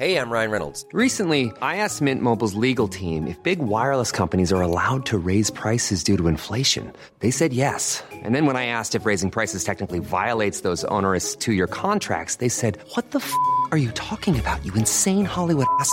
[0.00, 0.86] Hey, I'm Ryan Reynolds.
[0.94, 5.50] Recently, I asked Mint Mobile's legal team if big wireless companies are allowed to raise
[5.50, 6.90] prices due to inflation.
[7.18, 8.02] They said yes.
[8.10, 12.48] And then when I asked if raising prices technically violates those onerous two-year contracts, they
[12.48, 13.30] said, "What the f***
[13.72, 14.64] are you talking about?
[14.64, 15.92] You insane Hollywood ass."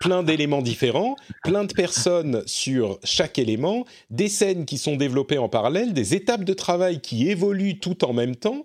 [0.00, 5.48] plein d'éléments différents, plein de personnes sur chaque élément, des scènes qui sont développées en
[5.48, 8.64] parallèle, des étapes de travail qui évoluent tout en même temps.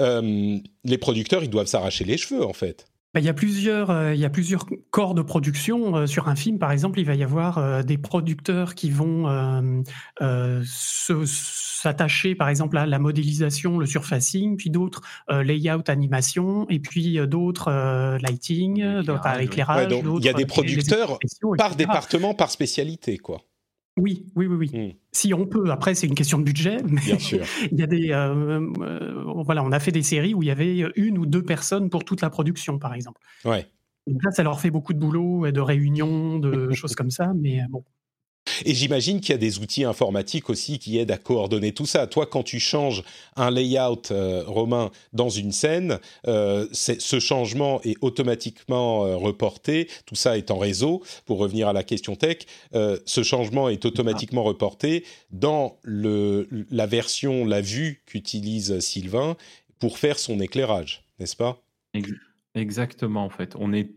[0.00, 2.86] Euh, les producteurs, ils doivent s'arracher les cheveux, en fait.
[3.14, 5.94] Bah, il, y a plusieurs, euh, il y a plusieurs corps de production.
[5.94, 9.04] Euh, sur un film, par exemple, il va y avoir euh, des producteurs qui vont
[11.24, 17.70] s'attacher, par exemple, à la modélisation, le surfacing, puis d'autres layout, animation, et puis d'autres
[18.20, 19.92] lighting, d'autres éclairage.
[19.92, 21.18] il y a des producteurs
[21.56, 23.42] par département, par spécialité, quoi.
[23.96, 24.70] Oui, oui, oui, oui.
[24.72, 24.96] Hmm.
[25.12, 27.44] Si on peut, après c'est une question de budget, mais Bien sûr.
[27.72, 30.50] il y a des, euh, euh, voilà, on a fait des séries où il y
[30.50, 33.20] avait une ou deux personnes pour toute la production, par exemple.
[33.44, 33.66] Ouais.
[34.06, 37.32] Donc là, ça leur fait beaucoup de boulot et de réunions, de choses comme ça,
[37.36, 37.84] mais euh, bon,
[38.64, 42.06] et j'imagine qu'il y a des outils informatiques aussi qui aident à coordonner tout ça.
[42.06, 43.02] Toi, quand tu changes
[43.36, 49.88] un layout euh, romain dans une scène, euh, ce changement est automatiquement euh, reporté.
[50.06, 51.02] Tout ça est en réseau.
[51.26, 52.38] Pour revenir à la question tech,
[52.72, 59.36] ce changement est automatiquement reporté dans la version, la vue qu'utilise Sylvain
[59.78, 61.62] pour faire son éclairage, n'est-ce pas?
[62.54, 63.54] Exactement, en fait.
[63.58, 63.90] On est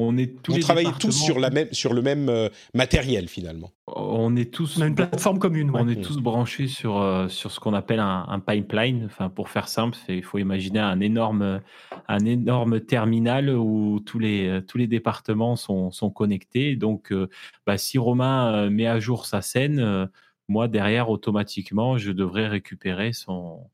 [0.00, 0.54] on est tous
[1.00, 3.72] tous sur, la même, sur le même euh, matériel finalement.
[3.88, 4.78] On est tous.
[4.78, 5.72] On a une plateforme commune.
[5.74, 9.06] On est tous branchés sur, euh, sur ce qu'on appelle un, pipeline.
[9.06, 11.60] Enfin, pour faire simple, il faut imaginer un énorme,
[12.06, 16.76] un énorme terminal où tous les, tous les départements sont, sont connectés.
[16.76, 17.28] Donc, euh,
[17.66, 20.08] bah, si Romain met à jour sa scène,
[20.48, 23.68] moi derrière automatiquement je devrais récupérer son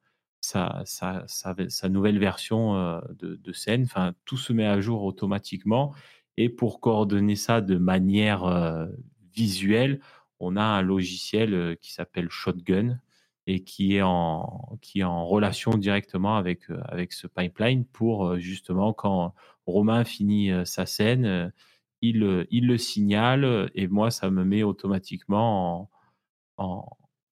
[0.44, 3.84] sa, sa, sa, nouvelle version euh, de, scène.
[3.84, 5.94] Enfin, tout se met à jour automatiquement.
[6.36, 8.86] Et pour coordonner ça de manière euh,
[9.32, 10.00] visuelle,
[10.40, 13.00] on a un logiciel euh, qui s'appelle Shotgun
[13.46, 18.94] et qui est en, qui est en relation directement avec, avec ce pipeline pour justement
[18.94, 19.34] quand
[19.66, 21.52] Romain finit sa scène,
[22.00, 25.90] il, il le signale et moi ça me met automatiquement
[26.56, 26.86] en,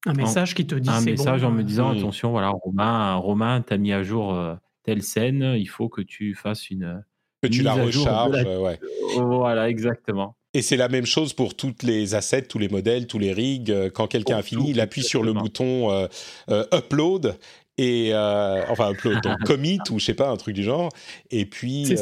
[0.07, 3.77] un message qui te dit un message en me disant attention voilà Romain Romain t'as
[3.77, 4.37] mis à jour
[4.83, 7.05] telle scène il faut que tu fasses une
[7.43, 8.79] que tu la recharges ouais.
[9.17, 10.37] voilà exactement.
[10.55, 13.75] Et c'est la même chose pour toutes les assets, tous les modèles, tous les rigs.
[13.95, 16.07] Quand quelqu'un a fini, il appuie sur le bouton euh,
[16.51, 17.39] euh, upload
[17.79, 20.91] et euh, enfin upload donc commit ou je sais pas un truc du genre.
[21.31, 21.97] Et puis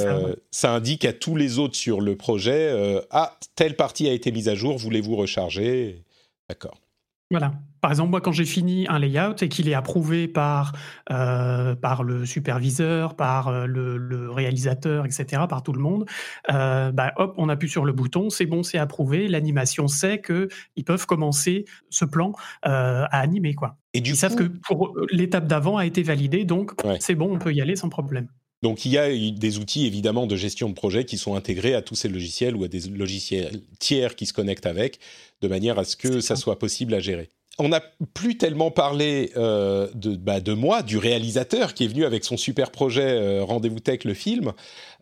[0.50, 2.74] ça, indique à tous les autres sur le projet
[3.10, 6.02] ah telle partie a été mise à jour voulez-vous recharger?
[6.48, 6.80] D'accord
[7.30, 7.52] voilà.
[7.80, 10.72] Par exemple, moi, quand j'ai fini un layout et qu'il est approuvé par,
[11.10, 16.06] euh, par le superviseur, par euh, le, réalisateur, etc., par tout le monde,
[16.50, 19.28] euh, bah, hop, on appuie sur le bouton, c'est bon, c'est approuvé.
[19.28, 23.54] L'animation sait qu'ils peuvent commencer ce plan à animer.
[23.54, 23.76] Quoi.
[23.94, 27.38] Et du Ils savent que pour l'étape d'avant a été validée, donc c'est bon, on
[27.38, 28.28] peut y aller sans problème.
[28.62, 31.82] Donc il y a des outils évidemment de gestion de projet qui sont intégrés à
[31.82, 34.98] tous ces logiciels ou à des logiciels tiers qui se connectent avec,
[35.40, 37.30] de manière à ce que ça soit possible à gérer.
[37.58, 37.82] On n'a
[38.14, 42.38] plus tellement parlé euh, de, bah, de moi, du réalisateur qui est venu avec son
[42.38, 44.52] super projet euh, Rendez-vous Tech, le film.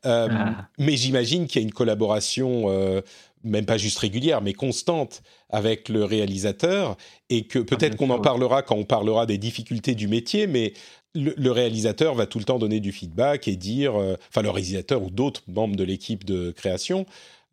[0.07, 0.69] Euh, ah.
[0.79, 2.67] Mais j'imagine qu'il y a une collaboration,
[3.45, 6.97] même pas juste régulière, mais constante avec le réalisateur.
[7.31, 10.73] Et que peut-être qu'on en parlera quand on parlera des difficultés du métier, mais
[11.19, 15.03] le, réalisateur va tout le temps donner du feedback et dire, euh, enfin le réalisateur
[15.03, 17.07] ou d'autres membres de l'équipe de création,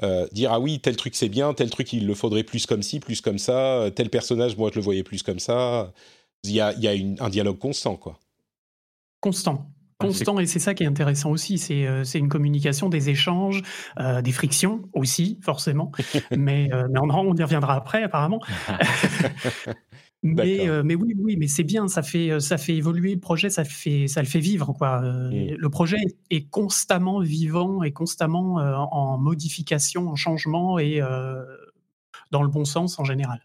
[0.04, 2.84] euh, dire ah oui tel truc c'est bien, tel truc il le faudrait plus comme
[2.84, 5.92] ci, plus comme ça, euh, tel personnage moi je le voyais plus comme ça.
[6.44, 8.20] Il y a, il y a un dialogue constant quoi.
[9.20, 9.66] Constant.
[9.98, 13.62] Constant, et c'est ça qui est intéressant aussi, c'est une communication, des échanges,
[13.98, 15.90] des frictions aussi, forcément,
[16.32, 18.42] mais, mais on, on, y reviendra après apparemment.
[20.24, 23.20] Mais, euh, mais oui, oui, mais c'est bien, ça fait, euh, ça fait évoluer le
[23.20, 24.74] projet, ça, fait, ça le fait vivre.
[24.74, 25.02] Quoi.
[25.04, 25.56] Euh, mmh.
[25.58, 25.98] Le projet
[26.32, 31.00] est constamment vivant et constamment en modification, en changement et
[32.32, 33.42] dans le bon sens en général.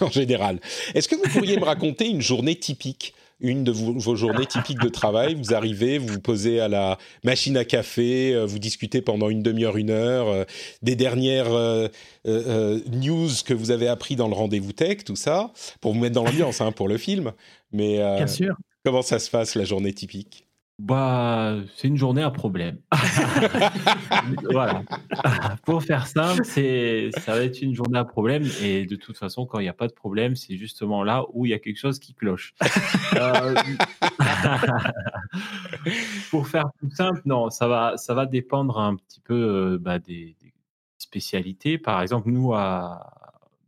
[0.00, 0.60] En général.
[0.94, 3.14] Est-ce que vous pourriez me raconter une journée typique?
[3.40, 5.34] Une de vos, journées typiques de travail.
[5.34, 9.42] Vous arrivez, vous vous posez à la machine à café, euh, vous discutez pendant une
[9.42, 10.44] demi-heure, une heure, euh,
[10.82, 11.88] des dernières euh,
[12.24, 16.24] news que vous avez appris dans le rendez-vous tech, tout ça, pour vous mettre dans
[16.24, 17.32] l'ambiance hein, pour le film.
[17.72, 18.56] Mais Bien sûr.
[18.84, 20.46] comment ça se passe la journée typique?
[20.80, 22.78] Bah, c'est une journée à problème.
[24.50, 24.82] voilà.
[25.64, 28.44] Pour faire simple, c'est, ça va être une journée à problème.
[28.60, 31.46] Et de toute façon, quand il n'y a pas de problème, c'est justement là où
[31.46, 32.54] il y a quelque chose qui cloche.
[33.16, 33.54] Euh,
[36.30, 40.00] pour faire plus simple, non, ça va, ça va dépendre un petit peu euh, bah,
[40.00, 40.36] des,
[40.98, 41.78] spécialités.
[41.78, 43.12] Par exemple, nous, à,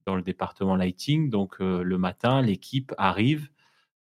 [0.04, 3.48] dans le département lighting, donc euh, le matin, l'équipe arrive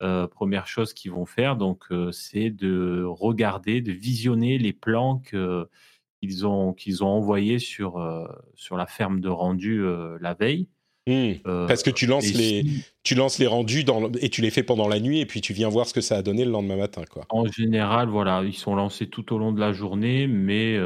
[0.02, 5.18] euh, première chose qu'ils vont faire, donc, euh, c'est de regarder, de visionner les plans
[5.18, 9.84] qu'ils ont, qu'ils ont envoyés sur, euh, sur la ferme de rendu
[10.20, 10.68] la veille.
[11.06, 11.66] Mmh.
[11.66, 12.64] Parce que tu lances, les,
[13.02, 15.52] tu lances les rendus dans, et tu les fais pendant la nuit et puis tu
[15.52, 17.02] viens voir ce que ça a donné le lendemain matin.
[17.10, 17.26] Quoi.
[17.30, 20.78] En général, voilà, ils sont lancés tout au long de la journée, mais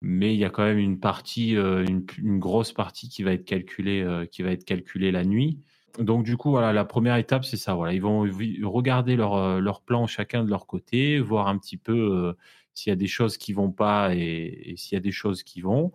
[0.00, 3.44] mais il y a quand même une partie, une, une, grosse partie qui va être
[3.44, 5.58] calculée, qui va être calculée la nuit
[5.98, 7.74] donc du coup, voilà, la première étape, c'est ça.
[7.74, 8.26] Voilà, ils vont
[8.64, 12.32] regarder leur, euh, leur plan chacun de leur côté, voir un petit peu euh,
[12.74, 15.60] s'il y a des choses qui vont pas et, s'il y a des choses qui
[15.60, 15.92] vont.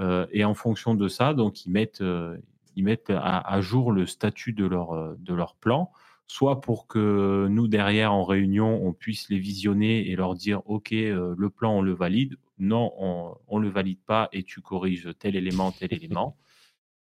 [0.00, 2.04] Euh, et en fonction de ça, donc ils mettent,
[2.76, 5.90] ils mettent à, jour le statut de leur, de leur plan,
[6.26, 10.90] soit pour que nous derrière en réunion, on puisse les visionner et leur dire OK,
[10.90, 15.36] le plan on le valide, non, on, on le valide pas et tu corriges tel
[15.36, 16.36] élément, tel élément.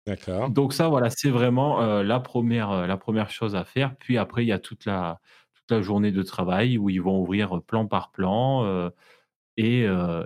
[0.06, 0.50] D'accord.
[0.50, 3.94] Donc ça, voilà, c'est vraiment euh, la, première, euh, la première chose à faire.
[3.96, 5.20] Puis après, il y a toute la,
[5.54, 8.90] toute la journée de travail où ils vont ouvrir plan par plan euh,
[9.56, 9.82] et,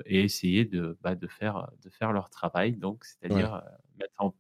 [0.07, 2.73] et, essayer de, bah, de, faire, de faire leur travail.
[2.73, 3.63] Donc, c'est-à-dire
[3.99, 4.35] mettre en,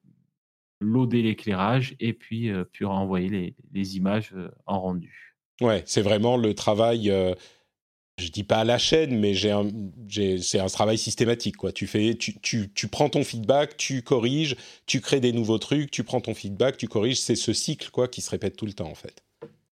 [0.80, 4.34] loader l'éclairage et puis, puis renvoyer les, les images
[4.66, 5.34] en rendu.
[5.60, 7.10] Ouais, c'est vraiment le travail
[8.18, 11.56] je dis pas à la chaîne, mais j'ai c'est un travail systématique.
[11.56, 11.72] Quoi.
[11.72, 14.56] Tu, fais, tu, tu, tu, prends ton feedback, tu corriges,
[14.86, 17.20] tu crées des nouveaux trucs, tu prends ton feedback, tu corriges.
[17.20, 19.22] C'est ce cycle quoi, qui se répète tout le temps, en fait.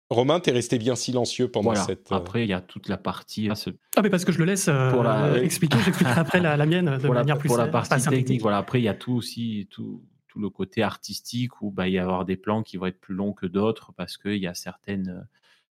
[0.09, 2.11] Romain, tu es resté bien silencieux pendant cette.
[2.11, 3.49] Euh, après, il y a toute la partie.
[3.95, 5.25] Ah, mais parce que je le laisse pour la...
[5.25, 8.57] Euh, expliquer, j'expliquerai après la, mienne de pour manière plus Pour la partie technique, voilà.
[8.57, 11.99] Après, il y a tout aussi, tout, tout le côté artistique où bah, il y
[11.99, 15.27] avoir des plans qui vont être plus longs que d'autres parce qu'il y a certaines,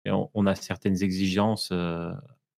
[0.05, 1.71] on, a certaines exigences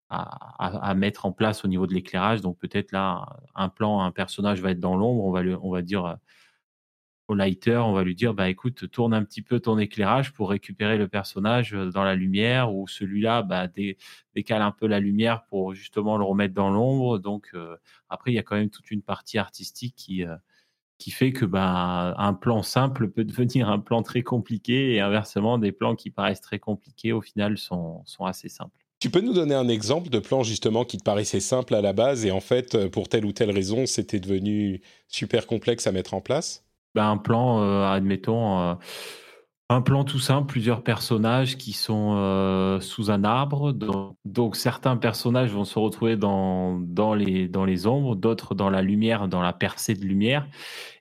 [0.10, 2.42] à, mettre en place au niveau de l'éclairage.
[2.42, 5.82] Donc peut-être là, un plan, un personnage va être dans l'ombre, on va, on va
[5.82, 6.18] dire
[7.28, 10.50] au lighter, on va lui dire bah écoute, tourne un petit peu ton éclairage pour
[10.50, 13.68] récupérer le personnage dans la lumière ou celui-là bah,
[14.36, 17.20] décale un peu la lumière pour justement le remettre dans l'ombre.
[17.20, 17.54] Donc
[18.10, 20.26] après il y a quand même toute une partie artistique qui
[20.98, 25.58] qui fait que bah, un plan simple peut devenir un plan très compliqué et inversement
[25.58, 28.87] des plans qui paraissent très compliqués au final sont, sont assez simples.
[29.00, 31.94] Tu peux nous donner un exemple de plan justement qui te paraissait simple à la
[31.94, 36.16] base et en fait pour telle ou telle raison c'était devenu super complexe à mettre
[36.16, 36.68] en place?
[36.96, 38.74] Bah, un plan, euh, admettons, euh,
[39.70, 43.74] un plan tout simple, plusieurs personnages qui sont euh, sous un arbre.
[44.24, 48.82] Donc, certains personnages vont se retrouver dans, dans, les, dans les ombres, d'autres dans la
[48.82, 50.48] lumière, dans la percée de lumière.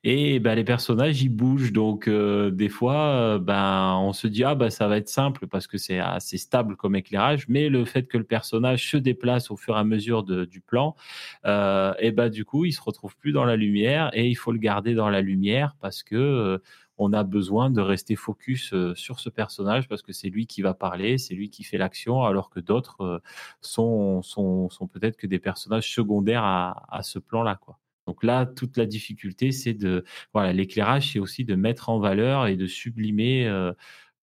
[0.03, 1.73] Et ben, les personnages, ils bougent.
[1.73, 5.47] Donc, euh, des fois, euh, ben, on se dit, ah, ben, ça va être simple
[5.47, 7.49] parce que c'est assez stable comme éclairage.
[7.49, 10.97] Mais le fait que le personnage se déplace au fur et à mesure du plan,
[11.45, 14.51] euh, et ben, du coup, il se retrouve plus dans la lumière et il faut
[14.51, 16.61] le garder dans la lumière parce que
[16.99, 20.75] on a besoin de rester focus sur ce personnage parce que c'est lui qui va
[20.75, 23.23] parler, c'est lui qui fait l'action, alors que d'autres
[23.61, 27.79] sont, sont, sont peut-être que des personnages secondaires à, à ce plan-là, quoi.
[28.07, 32.47] Donc là, toute la difficulté, c'est de voilà, l'éclairage, c'est aussi de mettre en valeur
[32.47, 33.73] et de sublimer euh,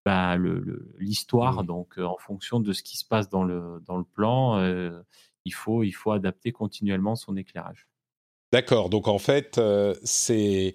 [0.04, 0.36] bah,
[0.98, 1.64] l'histoire.
[1.64, 5.02] Donc, euh, en fonction de ce qui se passe dans le dans le plan, euh,
[5.44, 7.88] il faut il faut adapter continuellement son éclairage.
[8.54, 10.74] D'accord, donc en fait, euh, c'est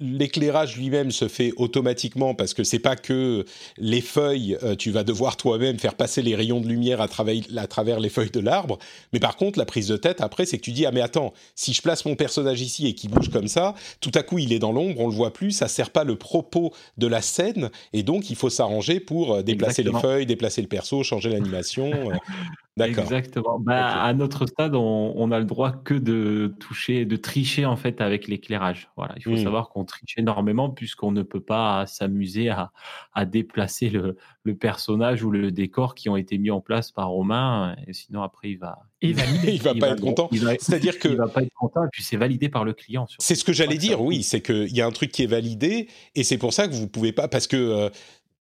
[0.00, 3.44] l'éclairage lui-même se fait automatiquement parce que c'est pas que
[3.76, 7.08] les feuilles, euh, tu vas devoir toi-même faire passer les rayons de lumière à,
[7.56, 8.78] à travers les feuilles de l'arbre,
[9.12, 11.34] mais par contre, la prise de tête après, c'est que tu dis ah mais attends,
[11.54, 14.54] si je place mon personnage ici et qu'il bouge comme ça, tout à coup il
[14.54, 17.68] est dans l'ombre, on le voit plus, ça sert pas le propos de la scène.
[17.92, 21.92] Et donc il faut s'arranger pour euh, déplacer les feuilles, déplacer le perso, changer l'animation.
[22.86, 23.58] Exactement.
[23.58, 28.00] Bah, À notre stade, on, a le droit que de toucher, de tricher en fait
[28.00, 28.90] avec l'éclairage.
[28.96, 29.42] Voilà, il faut mmh.
[29.44, 32.72] savoir qu'on triche énormément puisqu'on ne peut pas s'amuser à,
[33.12, 37.08] à, déplacer le, le, personnage ou le décor qui ont été mis en place par
[37.08, 37.76] Romain.
[37.86, 38.78] Et sinon, après, il va.
[39.00, 39.16] Il,
[39.46, 40.28] il va pas être content.
[40.32, 43.06] C'est-à-dire que il va pas être content et puis c'est validé par le client.
[43.18, 44.00] C'est ce que j'allais dire.
[44.00, 46.74] Oui, c'est qu'il y a un truc qui est validé et c'est pour ça que
[46.74, 47.90] vous pouvez pas parce que euh,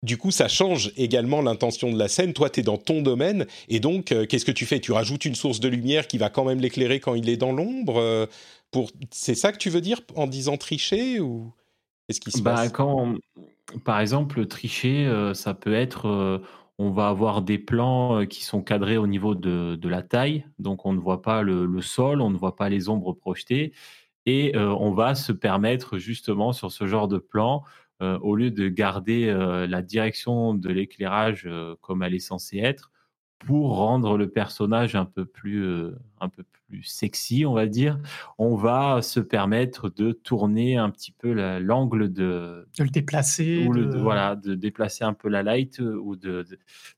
[0.03, 2.33] du coup, ça change également l'intention de la scène.
[2.33, 4.79] Toi, tu es dans ton domaine, et donc, euh, qu'est-ce que tu fais?
[4.79, 7.51] Tu rajoutes une source de lumière qui va quand même l'éclairer quand il est dans
[7.51, 8.25] l'ombre euh,
[8.71, 8.89] pour...
[9.11, 11.53] C'est ça que tu veux dire en disant tricher ou
[12.07, 12.71] qu'est-ce qui se bah, passe?
[12.71, 13.15] quand,
[13.85, 16.41] Par exemple, tricher, euh, ça peut être...
[16.79, 20.93] on va avoir des plans qui sont cadrés au niveau de, la taille, donc on
[20.93, 23.71] ne voit pas le, sol, on ne voit pas les ombres projetées,
[24.25, 27.63] et on va se permettre justement sur ce genre de plan
[28.21, 32.91] au lieu de garder euh, la direction de l'éclairage euh, comme elle est censée être,
[33.39, 35.65] pour rendre le personnage un peu plus
[36.19, 37.97] un peu plus sexy, on va dire,
[38.37, 43.73] on va se permettre de tourner un petit peu l'angle de de le déplacer, ou
[43.73, 43.97] de...
[43.97, 46.45] voilà, de déplacer un peu la light ou de,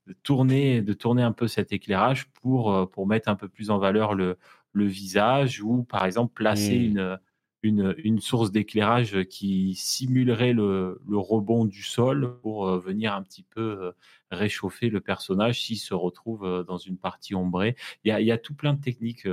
[0.05, 3.77] de, tourner de tourner un peu cet éclairage pour pour mettre un peu plus en
[3.77, 4.37] valeur le
[4.73, 6.83] le visage ou par exemple placer mmh.
[6.83, 7.19] une
[7.63, 13.61] une, source d'éclairage qui simulerait le, rebond du sol pour euh, venir un petit peu
[13.61, 13.91] euh,
[14.31, 17.75] réchauffer le personnage s'il se retrouve euh, dans une partie ombrée.
[18.03, 19.25] Il y a, tout plein de techniques.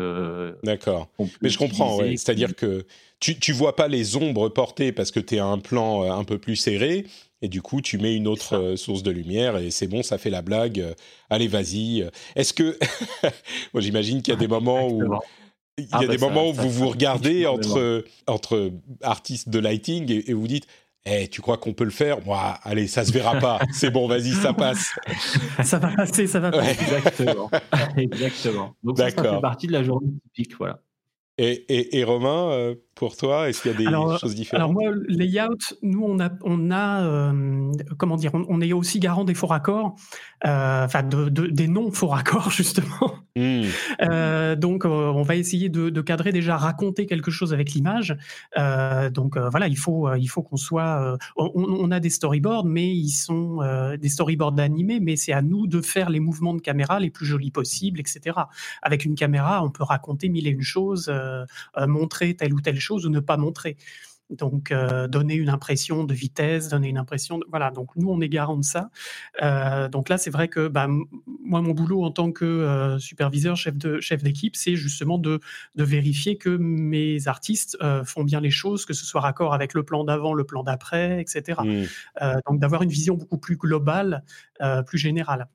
[0.62, 1.08] D'accord.
[1.42, 2.86] Mais je comprends, c'est-à-dire que
[3.18, 6.24] tu ne vois pas les ombres portées parce que tu es à un plan un
[6.24, 7.06] peu plus serré.
[7.42, 10.28] Et du coup, tu mets une autre source de lumière et c'est bon, ça fait
[10.28, 10.94] la blague.
[11.30, 12.08] allez, vas-y.
[12.36, 12.78] Est-ce que.
[13.72, 15.02] Moi, j'imagine qu'il y a des moments où
[15.82, 18.72] il y a ah, des bah, moments où vous vous regardez entre, entre
[19.02, 20.66] artistes de lighting et, vous dites
[21.06, 22.22] eh, tu crois qu'on peut le faire?
[22.26, 23.58] Moi, allez, ça se verra pas.
[23.72, 24.94] C'est bon, vas-y, ça passe.
[25.64, 26.82] ça va passer, ça va passer.
[26.82, 27.50] Exactement.
[27.96, 28.76] Exactement.
[28.82, 30.80] Donc ça, ça fait partie de la journée typique, voilà.
[31.38, 34.60] Et, et, Romain, euh, pour toi, est-ce qu'il y a des choses différentes?
[34.60, 39.24] Alors moi, layout, nous on a, on a euh, comment dire, on, est aussi garant
[39.24, 39.96] des faux raccords,
[40.46, 43.14] euh, enfin de, des non faux raccords justement.
[43.36, 43.62] Hmm.
[44.56, 48.16] donc on va essayer de, cadrer déjà, raconter quelque chose avec l'image.
[48.56, 53.10] donc voilà, il faut, il faut qu'on soit, on, on, a des storyboards, mais ils
[53.10, 53.60] sont
[53.98, 57.26] des storyboards animés, mais c'est à nous de faire les mouvements de caméra les plus
[57.26, 58.36] jolis possibles, etc.
[58.82, 61.08] Avec une caméra, on peut raconter mille et une choses.
[61.08, 61.44] Euh,
[61.76, 63.76] euh, montrer telle ou telle chose ou ne pas montrer.
[64.30, 67.44] Donc, euh, donner une impression de vitesse, donner une impression de...
[67.48, 68.90] Voilà, donc nous, on est garant de ça.
[69.90, 70.86] donc là, c'est vrai que bah,
[71.26, 75.40] moi, mon boulot en tant que superviseur, chef de chef d'équipe, c'est justement de,
[75.74, 79.82] de vérifier que mes artistes font bien les choses, que ce soit raccord avec le
[79.82, 81.60] plan d'avant, le plan d'après, etc.
[81.64, 82.30] Mmh.
[82.46, 84.22] donc d'avoir une vision beaucoup plus globale,
[84.86, 85.48] plus générale.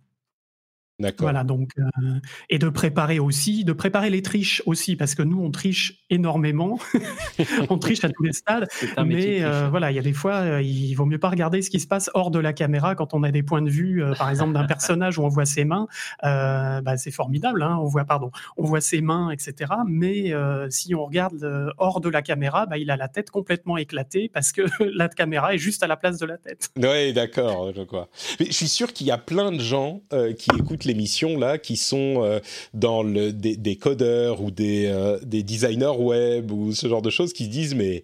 [0.97, 1.25] D'accord.
[1.25, 2.19] Voilà, donc, euh,
[2.49, 6.79] et de préparer aussi, de préparer les triches aussi, parce que nous, on triche énormément.
[7.69, 8.65] on triche à tous les stades.
[9.05, 11.69] Mais euh, voilà, il y a des fois, euh, il vaut mieux pas regarder ce
[11.69, 14.29] qui se passe hors de la caméra quand on a des points de vue, par
[14.29, 15.87] exemple, d'un personnage où on voit ses mains.
[16.23, 19.73] Bah, c'est formidable, hein, on voit, pardon, on voit ses mains, etc.
[19.85, 20.31] Mais
[20.69, 24.53] si on regarde hors de la caméra, bah, il a la tête complètement éclatée parce
[24.53, 24.61] que
[24.95, 26.69] la caméra est juste à la place de la tête.
[26.77, 28.07] Oui, d'accord, je crois.
[28.39, 30.01] Mais je suis sûr qu'il y a plein de gens
[30.37, 32.39] qui écoutent l'émission là qui sont euh,
[32.73, 37.33] dans le, des, codeurs ou des, euh, des designers web ou ce genre de choses
[37.33, 38.03] qui se disent mais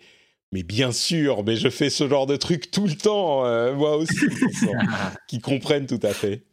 [0.54, 3.96] mais bien sûr, mais je fais ce genre de truc tout le temps, euh, moi
[3.96, 4.26] aussi,
[5.30, 6.44] qui comprennent tout à fait.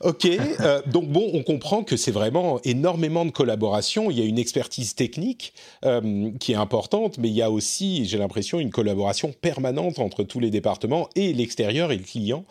[0.00, 4.10] Ok, euh, donc bon, on comprend que c'est vraiment énormément de collaboration.
[4.10, 8.04] Il y a une expertise technique euh, qui est importante, mais il y a aussi,
[8.06, 12.44] j'ai l'impression, une collaboration permanente entre tous les départements et l'extérieur et le client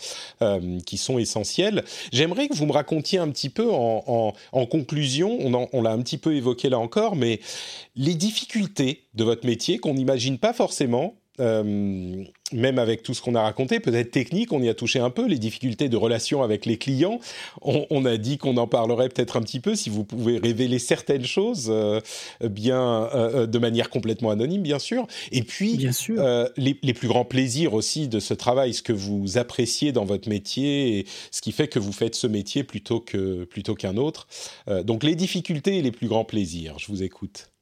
[0.86, 1.84] qui sont essentiels.
[2.12, 4.34] J'aimerais que vous me racontiez un petit peu en,
[4.70, 7.40] conclusion, on, on l'a un petit peu évoqué là encore, mais
[7.96, 11.16] les difficultés de votre métier qu'on n'imagine pas forcément.
[11.40, 15.10] Euh, même avec tout ce qu'on a raconté, peut-être technique, on y a touché un
[15.10, 17.20] peu, les difficultés de relation avec les clients.
[17.64, 21.26] On, a dit qu'on en parlerait peut-être un petit peu, si vous pouvez révéler certaines
[21.26, 22.00] choses, euh,
[22.44, 25.08] bien euh, de manière complètement anonyme, bien sûr.
[25.32, 26.24] Et puis, bien sûr.
[26.58, 30.30] Les, les, plus grands plaisirs aussi de ce travail, ce que vous appréciez dans votre
[30.30, 34.28] métier, et ce qui fait que vous faites ce métier plutôt que plutôt qu'un autre.
[34.84, 36.76] donc, les difficultés et les plus grands plaisirs.
[36.78, 37.53] Je vous écoute.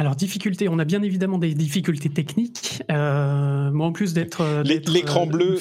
[0.00, 2.84] Alors, difficulté, on a bien évidemment des difficultés techniques.
[2.88, 4.42] Euh, moi, en plus d'être.
[4.42, 5.58] Euh, l'écran euh, bleu.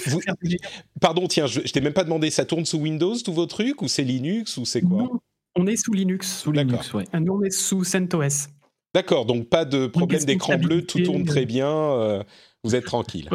[1.01, 3.81] Pardon, tiens, je, ne t'ai même pas demandé, ça tourne sous Windows, tous vos trucs,
[3.81, 5.19] ou c'est Linux, ou c'est quoi non,
[5.55, 6.41] On est sous Linux.
[6.41, 7.05] Sous Linux, oui.
[7.19, 8.49] Nous, on est sous CentOS.
[8.93, 12.23] D'accord, donc pas de problème d'écran bleu, tout tourne très bien,
[12.63, 13.29] vous êtes tranquille.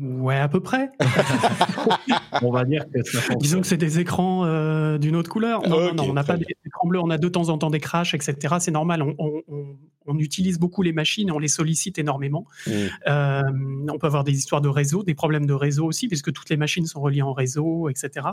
[0.00, 0.88] Ouais, à peu près.
[2.42, 5.68] on va dire que Disons que c'est des écrans euh, d'une autre couleur.
[5.68, 8.14] Non, non, on n'a pas d'écran bleu, on a de temps en temps des crashs,
[8.14, 8.54] etc.
[8.58, 9.02] C'est normal.
[9.02, 9.42] On,
[10.06, 12.46] on, utilise beaucoup les machines et on les sollicite énormément.
[12.66, 12.70] Mm.
[13.08, 13.42] Euh,
[13.92, 16.56] on peut avoir des histoires de réseau, des problèmes de réseau aussi, puisque toutes les
[16.56, 18.28] machines sont reliées en réseau, etc.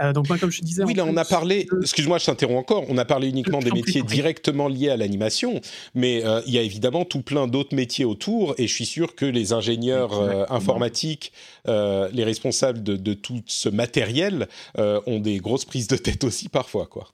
[0.00, 0.84] Euh, donc, moi, comme je disais.
[0.84, 1.66] Oui, là, on a parlé.
[1.80, 2.84] Excuse-moi, je t'interromps encore.
[2.88, 5.60] On a parlé uniquement des métiers directement liés à l'animation,
[5.94, 9.24] mais il y a évidemment tout plein d'autres métiers autour, et je suis sûr que
[9.24, 10.97] les ingénieurs informatiques
[11.66, 16.48] euh, les responsables de, tout ce matériel euh, ont des grosses prises de tête aussi
[16.48, 17.08] parfois, quoi.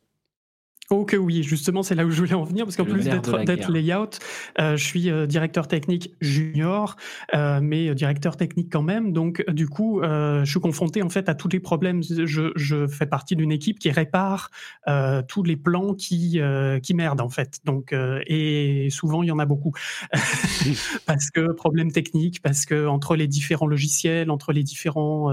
[0.91, 3.73] Oh que oui, justement, c'est là où je voulais en venir, parce qu'en plus d'être
[3.73, 4.19] layout,
[4.61, 6.97] euh, je suis euh, directeur technique junior,
[7.35, 9.15] euh, mais directeur technique quand même.
[9.15, 12.03] Donc, du coup, je suis confronté en fait à tous les problèmes.
[12.03, 14.51] Je, je fais partie d'une équipe qui répare
[15.29, 16.41] tous les plans qui
[16.83, 17.61] qui merdent en fait.
[17.65, 19.73] Donc, et souvent il y en a beaucoup,
[21.07, 25.31] parce que problème technique, parce que entre les différents logiciels, entre les différents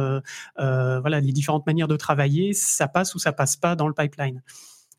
[0.58, 4.42] voilà les différentes manières de travailler, ça passe ou ça passe pas dans le pipeline.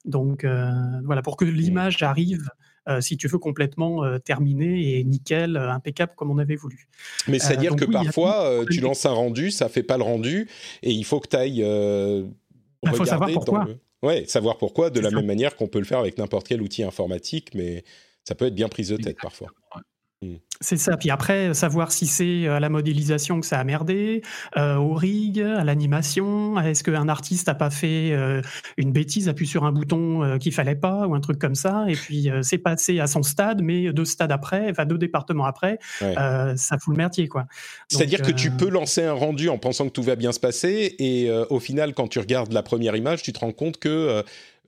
[0.04, 0.70] Donc euh,
[1.04, 2.48] voilà, pour que l'image arrive,
[2.88, 6.88] euh, si tu veux, complètement euh, terminée et nickel, impeccable comme on avait voulu.
[7.28, 10.48] Mais c'est-à-dire que parfois, tu lances un rendu, ça fait pas le rendu,
[10.82, 11.60] et il faut que tu ailles.
[11.60, 13.68] Il bah, faut savoir pourquoi.
[14.02, 16.82] Ouais, savoir pourquoi, de la même manière qu'on peut le faire avec n'importe quel outil
[16.82, 17.84] informatique, mais
[18.24, 19.48] ça peut être bien prise de tête parfois.
[20.22, 20.36] Mm.
[20.60, 20.96] C'est ça.
[20.96, 24.22] Puis après, savoir si c'est à la modélisation que ça a merdé,
[24.56, 26.58] euh, au rig, à l'animation.
[26.60, 28.40] Est-ce qu'un artiste n'a pas fait euh,
[28.76, 31.84] une bêtise, appuie sur un bouton euh, qu'il fallait pas ou un truc comme ça,
[31.88, 35.78] et puis c'est passé à son stade, mais deux stades après, enfin deux départements après,
[36.00, 37.46] ça fout le merdier, quoi.
[37.88, 40.94] C'est-à-dire que tu peux lancer un rendu en pensant que tout va bien se passer,
[40.98, 44.22] et au final, quand tu regardes la première image, tu te rends compte que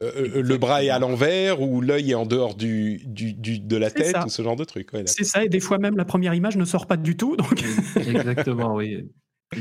[0.04, 3.76] euh, euh, le bras est à l'envers ou l'œil est en dehors du, du, de
[3.76, 4.90] la tête ou ce genre de truc.
[5.06, 7.36] c'est ça, et des fois même la première image ne sort pas du tout.
[7.36, 7.64] Donc...
[7.96, 9.08] Exactement, oui.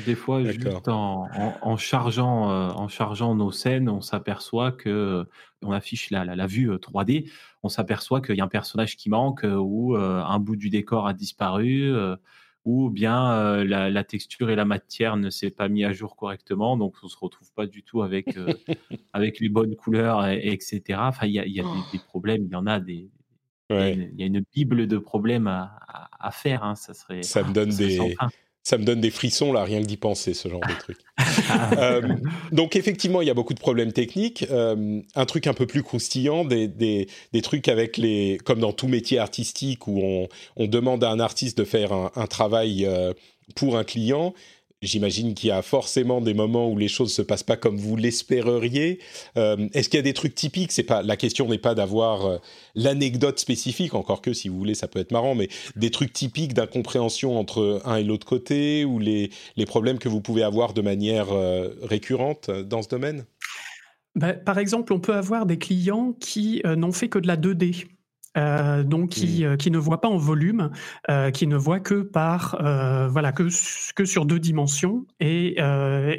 [0.05, 1.27] Des fois, juste en,
[1.61, 5.25] en, chargeant, euh, en chargeant nos scènes, on s'aperçoit que
[5.61, 7.29] on affiche la, la, la vue 3D,
[7.61, 11.13] on s'aperçoit qu'il y a un personnage qui manque ou un bout du décor a
[11.13, 11.93] disparu
[12.65, 16.77] ou bien euh, la, texture et la matière ne s'est pas mis à jour correctement,
[16.77, 18.53] donc on se retrouve pas du tout avec euh,
[19.13, 20.81] avec les bonnes couleurs, etc.
[21.01, 23.09] Enfin, il y a, y a des, problèmes, il y en a des.
[23.69, 25.79] Il y, a une bible de problèmes à,
[26.19, 26.63] à, faire.
[26.63, 27.23] Hein, ça serait.
[27.23, 27.97] Ça me donne des
[28.63, 30.97] ça me donne des frissons là, rien que d'y penser, ce genre de truc.
[31.77, 32.01] euh,
[32.53, 34.45] donc effectivement, il y a beaucoup de problèmes techniques.
[34.49, 38.71] Euh, un truc un peu plus croustillant, des, des, des, trucs avec les, comme dans
[38.71, 42.85] tout métier artistique où on, on demande à un artiste de faire un, un travail
[42.85, 43.13] euh,
[43.55, 44.33] pour un client.
[44.83, 47.95] J'imagine qu'il y a forcément des moments où les choses se passent pas comme vous
[47.95, 48.99] l'espéreriez.
[49.37, 50.73] Euh, est-ce qu'il y a des trucs typiques?
[50.73, 52.37] C'est pas la question n'est pas d'avoir euh,
[52.75, 56.53] l'anecdote spécifique, encore que si vous voulez, ça peut être marrant, mais des trucs typiques
[56.53, 60.81] d'incompréhension entre un et l'autre côté ou les, les problèmes que vous pouvez avoir de
[60.81, 63.23] manière euh, récurrente dans ce domaine?
[64.15, 67.87] Bah, par exemple, on peut avoir des clients qui n'ont fait que de la 2D.
[68.37, 70.71] Euh, donc qui, euh, qui ne voit pas en volume,
[71.09, 73.47] euh, qui ne voit que par euh, voilà que
[73.93, 75.05] que sur deux dimensions.
[75.19, 75.57] Et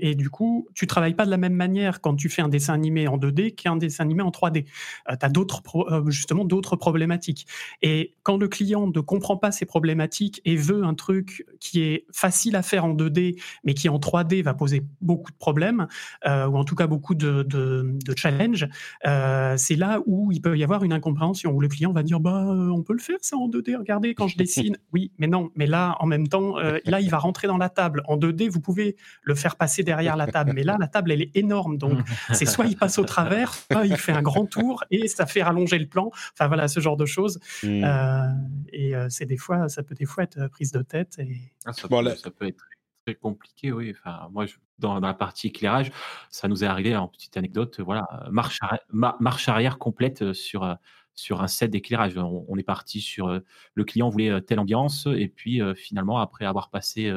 [0.00, 2.74] et du coup tu travailles pas de la même manière quand tu fais un dessin
[2.74, 4.64] animé en 2D qu'un dessin animé en 3D.
[4.64, 4.70] tu
[5.08, 5.62] as d'autres
[6.08, 7.46] justement d'autres problématiques.
[7.82, 12.06] Et quand le client ne comprend pas ces problématiques et veut un truc qui est
[12.12, 15.86] facile à faire en 2D mais qui en 3D va poser beaucoup de problèmes
[16.24, 18.68] ou en tout cas beaucoup de de, de challenges,
[19.02, 22.44] c'est là où il peut y avoir une incompréhension où le client va dire bah
[22.48, 23.76] euh, on peut le faire ça en 2D.
[23.76, 24.76] Regardez quand je dessine.
[24.92, 25.50] oui, mais non.
[25.56, 28.48] Mais là en même temps, euh, là il va rentrer dans la table en 2D.
[28.48, 31.78] Vous pouvez le faire passer derrière la table, mais là la table elle est énorme.
[31.78, 31.98] Donc
[32.32, 35.42] c'est soit il passe au travers, soit il fait un grand tour et ça fait
[35.42, 36.10] rallonger le plan.
[36.32, 37.40] Enfin voilà ce genre de choses.
[37.62, 37.84] Hmm.
[37.84, 38.28] Euh,
[38.72, 41.88] et c'est des fois ça peut des fois être prise de tête et ah, ça,
[41.88, 42.64] peut, ça, peut, être
[43.06, 43.72] très compliqué.
[43.72, 43.94] Oui.
[43.98, 44.46] Enfin moi
[44.78, 45.92] dans, la partie éclairage,
[46.30, 47.80] ça nous est arrivé en petite anecdote.
[47.80, 48.60] Voilà marche
[48.92, 50.76] marche arrière complète sur
[51.14, 52.16] sur un set d'éclairage.
[52.16, 53.40] On, est parti sur euh,
[53.74, 57.12] le client voulait euh, telle ambiance et puis euh, finalement après avoir passé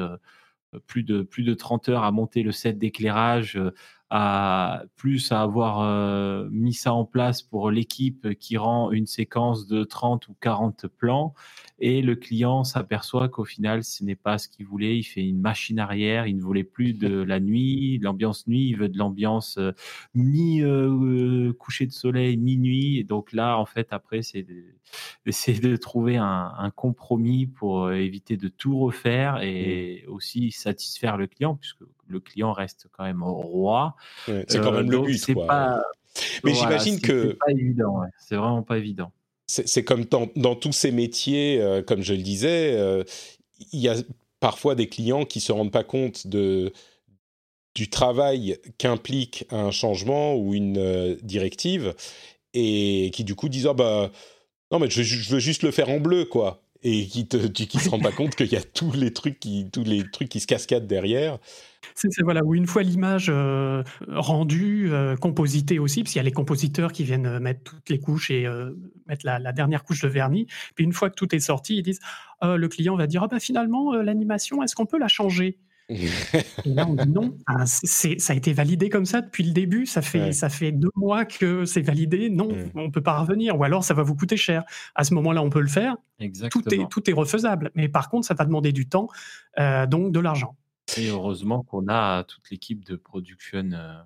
[0.86, 3.58] plus de plus de 30 heures à monter le set d'éclairage
[4.10, 9.84] à plus à avoir mis ça en place pour l'équipe qui rend une séquence de
[9.84, 11.34] 30 ou 40 plans
[11.80, 14.98] et le client s'aperçoit qu'au final, ce n'est pas ce qu'il voulait.
[14.98, 16.26] Il fait une machine arrière.
[16.26, 18.68] Il ne voulait plus de la nuit, l'ambiance nuit.
[18.70, 19.72] Il veut de l'ambiance euh,
[20.14, 22.98] mi euh, coucher de soleil, minuit.
[22.98, 24.44] Et donc là, en fait, après, c'est
[25.24, 30.10] d'essayer de trouver un, compromis pour euh, éviter de tout refaire et mmh.
[30.10, 33.96] aussi satisfaire le client, puisque le client reste quand même au roi.
[34.26, 35.32] c'est quand même le but.
[35.32, 35.82] Quoi.
[36.44, 37.30] Mais j'imagine que.
[37.30, 38.00] C'est pas évident.
[38.18, 39.12] C'est vraiment pas évident
[39.48, 43.02] c'est comme dans, tous ces métiers, euh, comme je le disais, euh,
[43.72, 43.96] il y a
[44.40, 46.72] parfois des clients qui se rendent pas compte de
[47.74, 51.94] du travail qu'implique un changement ou une euh, directive
[52.52, 54.10] et qui du coup disent ah bah
[54.72, 57.90] non mais je, veux juste le faire en bleu quoi et qui te qui se
[57.90, 60.46] rendent pas compte qu'il y a tous les trucs qui tous les trucs qui se
[60.46, 61.38] cascadent derrière
[61.94, 66.24] c'est voilà, où une fois l'image euh, rendue, euh, compositée aussi, parce qu'il y a
[66.24, 68.46] les compositeurs qui viennent euh, mettre toutes les couches et
[69.06, 70.46] mettre la, dernière couche de vernis.
[70.74, 72.00] Puis une fois que tout est sorti, ils disent
[72.42, 75.58] le client va dire ah bah finalement l'animation, est-ce qu'on peut la changer?
[75.90, 76.08] et
[76.66, 77.36] là, on dit non.
[77.46, 79.86] Ah, ça a été validé comme ça depuis le début.
[79.86, 82.28] Ça fait, ça fait deux mois que c'est validé.
[82.28, 83.58] Non, on ne peut pas revenir.
[83.58, 84.64] Ou alors, ça va vous coûter cher.
[84.94, 85.96] À ce moment-là, on peut le faire.
[86.50, 87.70] Tout est, tout est refaisable.
[87.74, 89.08] Mais par contre, ça va demander du temps,
[89.88, 90.56] donc de l'argent.
[90.96, 93.70] Et heureusement qu'on a toute l'équipe de production.
[93.72, 94.02] Euh,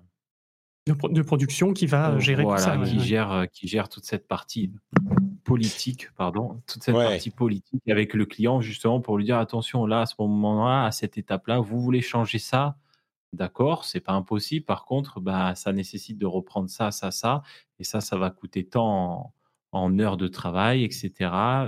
[0.87, 2.77] de, production qui va gérer tout ça.
[2.77, 4.71] Qui, gère, euh, qui gère toute cette partie
[5.53, 10.01] politique, pardon, toute cette partie politique avec le client, justement, pour lui dire attention, là,
[10.01, 12.77] à ce moment-là, à cette étape-là, vous voulez changer ça,
[13.33, 14.65] d'accord, c'est pas impossible.
[14.65, 17.43] Par contre, bah, ça nécessite de reprendre ça, ça, ça,
[17.79, 19.33] et ça, ça va coûter tant
[19.71, 21.11] en, en heures de travail, etc.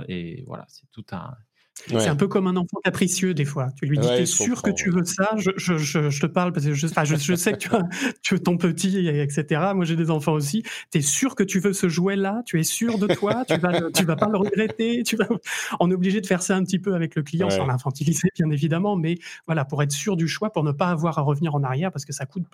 [0.08, 1.36] Et voilà, c'est tout un,
[1.86, 3.68] c'est un peu comme un enfant capricieux des fois.
[3.78, 5.30] Tu lui dis, t'es sûr que tu veux ça?
[5.36, 6.86] Je, je, je, te parle parce que je,
[7.36, 7.82] sais que tu, as,
[8.22, 9.72] tu veux ton petit, etc.
[9.74, 10.62] Moi, j'ai des enfants aussi.
[10.90, 12.42] T'es sûr que tu veux ce jouet-là?
[12.46, 13.44] Tu es sûr de toi?
[13.46, 15.02] Tu vas, tu vas pas le regretter?
[15.04, 15.26] Tu vas...
[15.80, 18.50] On est obligé de faire ça un petit peu avec le client sans l'infantiliser, bien
[18.50, 19.16] évidemment, mais
[19.46, 22.04] voilà, pour être sûr du choix, pour ne pas avoir à revenir en arrière parce
[22.04, 22.44] que ça coûte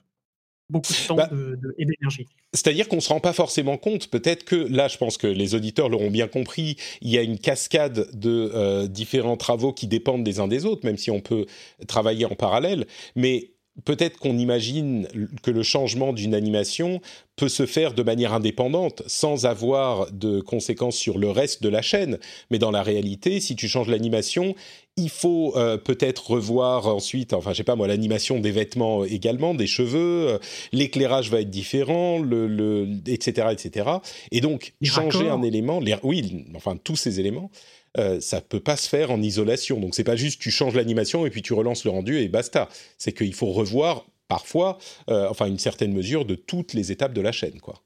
[0.70, 1.30] beaucoup de temps bah,
[1.78, 2.28] et d'énergie.
[2.52, 5.54] C'est-à-dire qu'on ne se rend pas forcément compte, peut-être que là, je pense que les
[5.54, 10.24] auditeurs l'auront bien compris, il y a une cascade de euh, différents travaux qui dépendent
[10.24, 11.46] des uns des autres, même si on peut
[11.86, 12.86] travailler en parallèle,
[13.16, 13.51] mais
[13.84, 15.08] peut-être qu'on imagine
[15.42, 17.00] que le changement d'une animation
[17.36, 21.80] peut se faire de manière indépendante, sans avoir de conséquences sur le reste de la
[21.80, 22.18] chaîne.
[22.50, 24.54] Mais dans la réalité, si tu changes l'animation,
[24.98, 29.54] il faut euh, peut-être revoir ensuite, enfin je sais pas moi, l'animation des vêtements également,
[29.54, 30.38] des cheveux, euh,
[30.72, 33.88] l'éclairage va être différent, le, etc., etc.
[34.30, 37.50] Et donc changer un élément, oui, enfin tous ces éléments,
[37.98, 39.78] euh, ça peut pas se faire en isolation.
[39.80, 42.68] Donc c'est pas juste tu changes l'animation et puis tu relances le rendu et basta.
[42.98, 44.78] C'est qu'il faut revoir parfois,
[45.10, 47.82] euh, enfin une certaine mesure de toutes les étapes de la chaîne, quoi.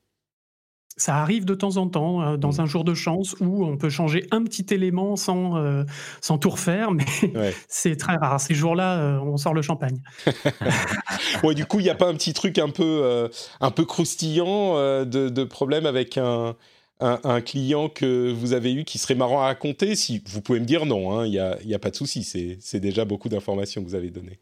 [0.98, 2.60] Ça arrive de temps en temps, euh, dans mmh.
[2.60, 5.84] un jour de chance, où on peut changer un petit élément sans,
[6.22, 7.04] sans tout refaire, mais
[7.68, 8.40] c'est très rare.
[8.40, 10.00] Ces jours-là, on sort le champagne.
[11.42, 13.28] ouais, du coup, il n'y a pas un petit truc un peu,
[13.60, 16.56] un peu croustillant de, de, problème avec un,
[17.00, 20.64] un, client que vous avez eu qui serait marrant à raconter Si vous pouvez me
[20.64, 23.82] dire non, il hein, n'y a, y a, pas de souci, c'est déjà beaucoup d'informations
[23.82, 24.40] que vous avez données.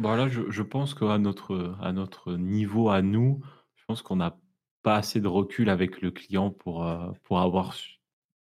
[0.00, 3.40] Voilà, je, je pense qu'à notre, à notre niveau, à nous,
[3.76, 4.36] je pense qu'on n'a
[4.82, 7.76] pas assez de recul avec le client pour, euh, pour avoir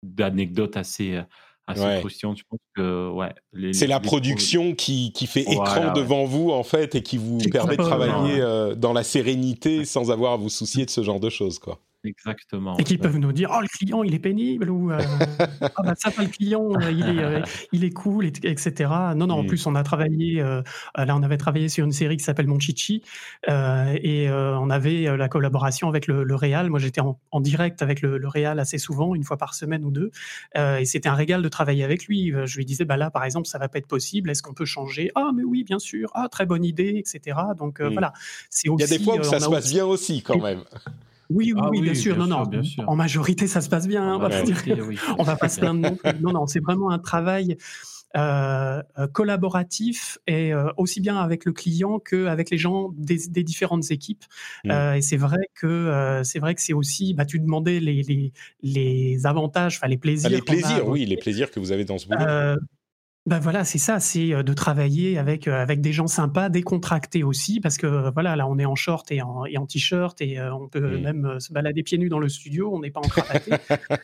[0.02, 1.20] d'anecdotes assez,
[1.66, 1.98] assez Ouais.
[2.00, 2.38] croustillantes.
[2.38, 6.00] Je pense que ouais, les, C'est la les production qui, qui fait écran Voilà, ouais.
[6.00, 10.10] devant vous, en fait, et qui vous permet de travailler euh, dans la sérénité sans
[10.10, 11.80] avoir à vous soucier de ce genre de choses, quoi.
[12.04, 12.76] Exactement.
[12.76, 12.98] Et qui ouais.
[13.00, 14.98] peuvent nous dire oh le client il est pénible ou euh,
[15.60, 17.42] ah bah ça pas le client il est euh,
[17.72, 20.62] il est cool et- etc non non en plus on a travaillé euh,
[20.96, 23.02] là on avait travaillé sur une série qui s'appelle Mon Chichi
[23.48, 28.00] et on avait la collaboration avec le, le Réal moi j'étais en, en direct avec
[28.00, 30.10] le, le Réal assez souvent une fois par semaine ou deux
[30.56, 33.48] et c'était un régal de travailler avec lui je lui disais bah là par exemple
[33.48, 35.10] ça va pas être possible est-ce qu'on peut changer?
[35.16, 37.92] Ah mais oui bien sûr ah très bonne idée etc donc euh, Mm.
[37.94, 38.12] voilà
[38.50, 40.38] c'est Il y a aussi des fois où ça se passe aussi- bien aussi, quand
[40.40, 40.62] même.
[41.30, 42.16] Oui, oui, Ah oui, bien sûr.
[42.16, 42.50] bien non, sûr, non.
[42.50, 42.84] bien sûr.
[42.88, 44.02] En majorité, ça se passe bien.
[44.02, 44.98] hein, on va pas dire- oui.
[45.18, 45.96] on va pas se plaindre non.
[46.20, 47.56] Non, non, c'est vraiment un travail
[48.16, 53.44] euh, euh, collaboratif et euh, aussi bien avec le client qu'avec les gens des, des
[53.44, 54.24] différentes équipes.
[54.64, 54.70] Mm.
[54.70, 57.12] Euh, et c'est vrai que c'est vrai que c'est aussi.
[57.12, 60.30] Bah, tu demandais les, les, les avantages, enfin les Ah, plaisirs.
[60.30, 62.56] les a à plaisirs, oui, les plaisirs que vous avez dans ce boulot.
[63.28, 67.22] Ben voilà, c'est ça, c'est euh, de travailler avec euh, avec des gens sympas, décontractés
[67.22, 70.18] aussi, parce que euh, voilà, là on est en short et en, et en t-shirt
[70.22, 71.02] et euh, on peut Mm.
[71.02, 73.50] même se balader pieds nus dans le studio, on n'est pas en cravaté.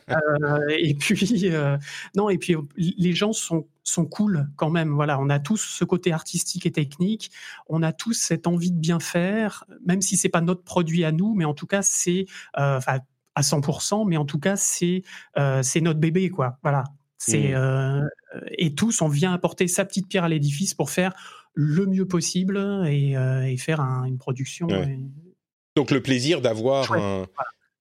[0.09, 1.77] Euh, et puis euh,
[2.15, 4.89] non, et puis les gens sont sont cool quand même.
[4.89, 7.31] Voilà, on a tous ce côté artistique et technique,
[7.67, 11.11] on a tous cette envie de bien faire, même si c'est pas notre produit à
[11.11, 13.01] nous, mais en tout cas c'est à
[13.39, 15.01] 100%, mais en tout cas c'est
[15.63, 16.59] c'est notre bébé quoi.
[16.63, 16.83] Voilà.
[17.17, 18.01] C'est euh,
[18.57, 21.13] et tous on vient apporter sa petite pierre à l'édifice pour faire
[21.53, 22.57] le mieux possible
[22.87, 24.67] et, euh, et faire un- une production.
[24.67, 24.83] Ouais.
[24.99, 24.99] et-
[25.77, 27.25] Donc le plaisir d'avoir un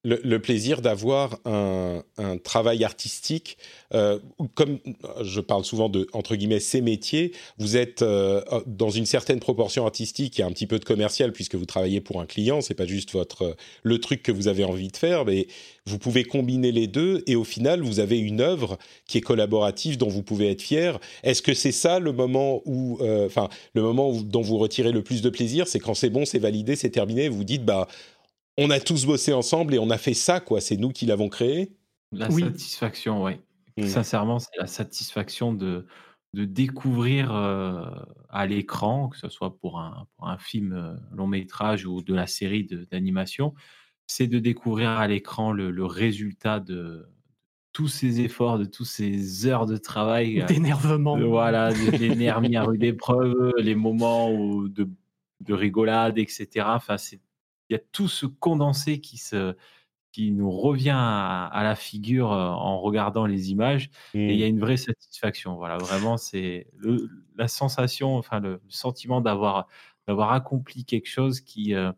[0.05, 2.03] le, plaisir d'avoir un,
[2.43, 3.57] travail artistique,
[3.95, 4.19] euh,
[4.55, 4.79] comme
[5.23, 9.87] je parle souvent de entre guillemets ces métiers, vous êtes euh, dans une certaine proportion
[9.87, 12.87] artistique et un petit peu de commercial puisque vous travaillez pour un client, c'est pas
[12.87, 15.47] juste votre le truc que vous avez envie de faire, mais
[15.87, 19.97] vous pouvez combiner les deux et au final vous avez une œuvre qui est collaborative
[19.97, 20.99] dont vous pouvez être fier.
[21.23, 23.29] Est-ce que c'est ça le moment où, euh,
[23.75, 26.77] le moment dont vous retirez le plus de plaisir, c'est quand c'est bon, c'est validé,
[26.77, 27.89] c'est terminé, vous dites bah
[28.59, 30.61] on a tous bossé ensemble et on a fait ça, quoi.
[30.61, 31.73] C'est nous qui l'avons créé.
[32.13, 32.43] La Oui.
[32.43, 33.33] satisfaction, oui.
[33.77, 33.87] Mm.
[33.87, 35.87] Sincèrement, c'est la satisfaction de,
[36.35, 37.85] de découvrir euh,
[38.31, 42.15] à l'écran, que ce soit pour un, pour un film euh, long métrage ou de
[42.15, 43.55] la série d'animation,
[44.07, 47.07] c'est de découvrir à l'écran le, le résultat de
[47.73, 50.41] tous ces efforts, de toutes ces heures de travail.
[50.43, 51.17] euh, d'énervement.
[51.19, 54.89] de- voilà, de- les nerfs mis à rude épreuve, les moments où de,
[55.41, 56.67] de rigolade, etc.
[56.69, 57.21] Enfin, c'est-
[57.75, 59.55] il y a tout ce condensé qui se
[60.13, 64.45] qui nous revient à, à la figure euh, en regardant les images et il y
[64.45, 65.57] a une vraie satisfaction.
[65.57, 66.69] Voilà, vraiment, c'est
[67.37, 69.67] la sensation, enfin le, le sentiment d'avoir
[70.07, 71.91] d'avoir accompli quelque chose qui euh,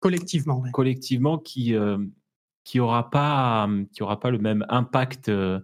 [0.00, 0.60] Collectivement.
[0.60, 0.70] ouais.
[0.72, 1.98] collectivement qui euh,
[2.64, 5.58] qui aura pas qui aura pas le même impact euh,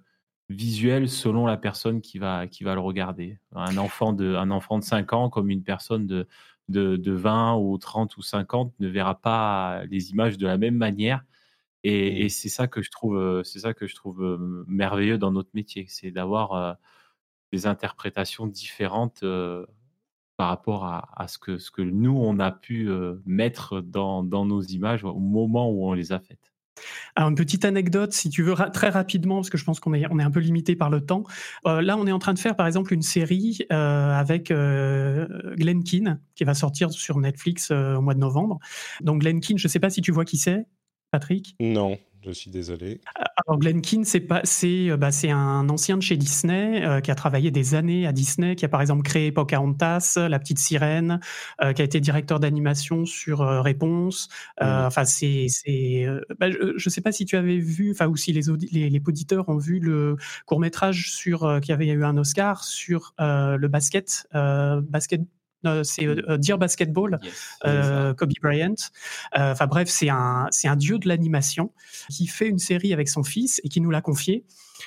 [0.49, 3.39] visuel selon la personne qui va qui va le regarder.
[3.55, 6.27] Un enfant de un enfant de 5 ans comme une personne de
[6.73, 10.77] de, de 20 ou 30 ou 50 ne verra pas les images de la même
[10.77, 11.25] manière.
[11.85, 12.27] Et, Mm.
[12.27, 15.33] et c'est ça que je trouve, euh, c'est ça que je trouve euh, merveilleux dans
[15.33, 16.75] notre métier, c'est d'avoir euh,
[17.53, 19.67] des interprétations différentes euh,
[20.37, 24.25] par rapport à, à ce que ce que nous on a pu euh, mettre dans,
[24.25, 26.52] dans nos images au moment où on les a faites.
[27.17, 30.05] Alors, une petite anecdote, si tu veux, très rapidement, parce que je pense qu'on est,
[30.05, 31.25] un peu limité par le temps.
[31.67, 35.27] Euh, là, on est en train de faire, par exemple, une série euh, avec euh,
[35.85, 38.59] Keane, qui va sortir sur Netflix euh, au mois de novembre.
[39.01, 40.67] Donc, Glenn Keane, je ne sais pas si tu vois qui c'est,
[41.11, 41.55] Patrick?
[41.61, 43.01] Non, je suis désolé.
[43.47, 47.01] Alors Glenn Keane, c'est pas, c'est, euh, bah, c'est un ancien de chez Disney euh,
[47.01, 50.59] qui a travaillé des années à Disney, qui a par exemple créé Pocahontas, La Petite
[50.59, 51.19] Sirène,
[51.63, 54.29] euh, qui a été directeur d'animation sur euh, Réponse.
[54.63, 54.87] Euh, Mhm.
[54.87, 58.17] Enfin, c'est, c'est, euh, bah, je, je sais pas si tu avais vu, enfin ou
[58.17, 58.43] si les,
[58.73, 60.17] les, les auditeurs ont vu le
[60.47, 65.23] court métrage sur euh, qui avait eu un Oscar sur euh, le basket, euh, basket.
[65.67, 67.21] Euh, c'est euh, Dear Basketball,
[67.65, 68.75] euh, Kobe Bryant.
[69.39, 71.73] Euh, Enfin bref, c'est un, c'est un dieu de l'animation
[72.11, 74.45] qui fait une série avec son fils et qui nous l'a confié.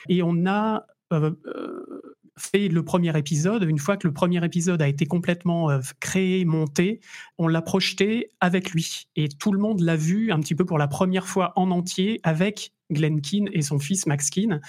[0.09, 2.01] Et on a euh, euh,
[2.37, 3.63] fait le premier épisode.
[3.63, 6.99] Une fois que le premier épisode a été complètement euh, créé, monté,
[7.37, 9.07] on l'a projeté avec lui.
[9.15, 12.19] Et tout le monde l'a vu un petit peu pour la première fois en entier
[12.23, 14.61] avec Glenn Keane et son fils Max Keane.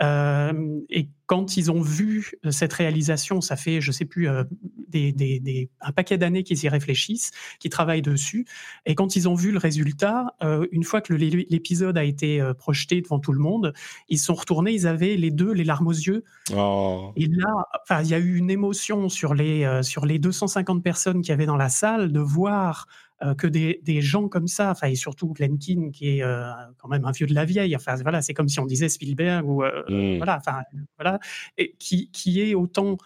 [0.00, 4.28] Euh, et quand ils ont vu cette réalisation, ça fait, je sais plus,
[4.88, 8.44] des, un paquet d'années qu'ils y réfléchissent, qu'ils travaillent dessus.
[8.84, 10.36] Et quand ils ont vu le résultat,
[10.70, 13.72] une fois que l'épisode a été projeté devant tout le monde,
[14.10, 16.24] ils sont retournés, ils avaient les deux les larmes aux yeux.
[16.54, 17.10] Oh.
[17.16, 21.32] Et là, il y a eu une émotion sur les, sur les 250 personnes qui
[21.32, 25.32] avaient dans la salle de voir euh, que des, gens comme ça, enfin, et surtout
[25.32, 28.48] Glenkin, qui est euh, quand même un vieux de la vieille, enfin, voilà, c'est comme
[28.48, 30.16] si on disait Spielberg, ou euh, mmh.
[30.18, 30.62] voilà, enfin,
[30.98, 31.18] voilà,
[31.56, 32.98] et qui, qui est autant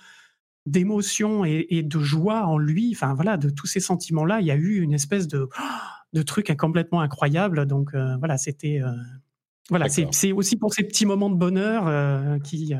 [0.66, 4.56] d'émotion et, de joie en lui, enfin, voilà, de tous ces sentiments-là, il y a
[4.56, 5.48] eu une espèce de,
[6.12, 8.80] de truc complètement incroyable, donc voilà, c'était.
[9.70, 12.74] Voilà, c'est aussi pour ces petits moments de bonheur qui,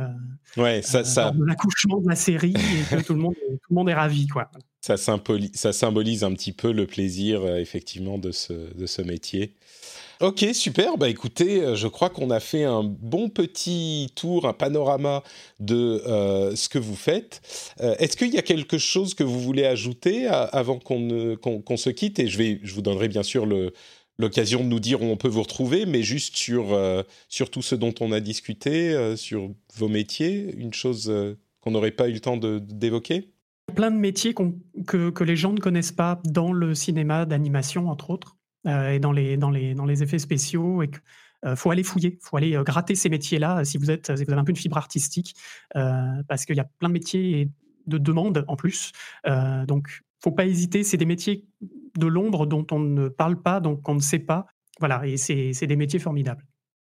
[0.56, 1.32] ouais, ça, ça...
[1.46, 4.50] l'accouchement de la série, et que tout le monde, tout le monde est ravi, quoi
[4.80, 9.54] ça, ça symbolise un petit peu le plaisir, euh, effectivement, de ce, de ce métier.
[10.20, 10.96] Ok, super.
[10.96, 15.22] Bah écoutez, euh, je crois qu'on a fait un bon petit tour, un panorama
[15.60, 17.40] de euh, ce que vous faites.
[17.78, 22.18] Est-ce qu'il y a quelque chose que vous voulez ajouter avant qu'on qu'on se quitte?
[22.18, 23.46] Et je, vais, je vous donnerai bien sûr
[24.18, 26.76] l'occasion de nous dire où on peut vous retrouver, mais juste sur,
[27.28, 31.12] sur tout ce dont on a discuté, sur vos métiers, une chose
[31.60, 33.30] qu'on n'aurait pas eu le temps d'évoquer?
[33.74, 38.10] Plein de métiers que, que, les gens ne connaissent pas dans le cinéma d'animation, entre
[38.10, 40.82] autres, euh, et dans les, dans, les, dans les effets spéciaux.
[40.82, 40.90] Et
[41.44, 44.44] euh, faut aller fouiller, faut aller euh, gratter ces métiers-là si vous vous avez un
[44.44, 45.34] peu une fibre artistique,
[45.74, 47.50] parce qu'il y a plein de métiers
[47.86, 48.92] de demande en plus.
[50.20, 50.84] Faut pas hésiter.
[50.84, 51.44] C'est des métiers
[51.98, 54.46] de l'ombre dont on ne parle pas, donc on ne sait pas.
[54.80, 56.46] Voilà, et c'est des métiers formidables.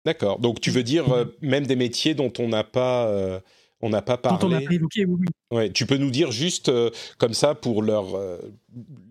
[0.07, 0.39] D'accord.
[0.39, 1.05] Donc, tu veux dire
[1.43, 3.43] même des métiers dont on n'a pas
[3.85, 4.43] on n'a pas parlé.
[4.43, 5.27] on n'a pas évoqué, oui.
[5.51, 8.39] Ouais, tu peux nous dire juste euh, comme ça pour leur, euh,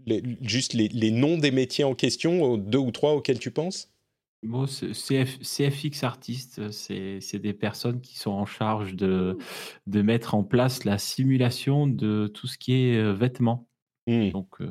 [0.07, 3.93] les, juste les, noms des métiers en question, deux ou trois auxquels tu penses?
[4.41, 9.38] Bon, CFX artistes, c'est des personnes qui sont en charge de,
[9.86, 13.68] de mettre en place la simulation de tout ce qui est euh, vêtements.
[14.08, 14.30] Hmm.
[14.30, 14.62] Donc,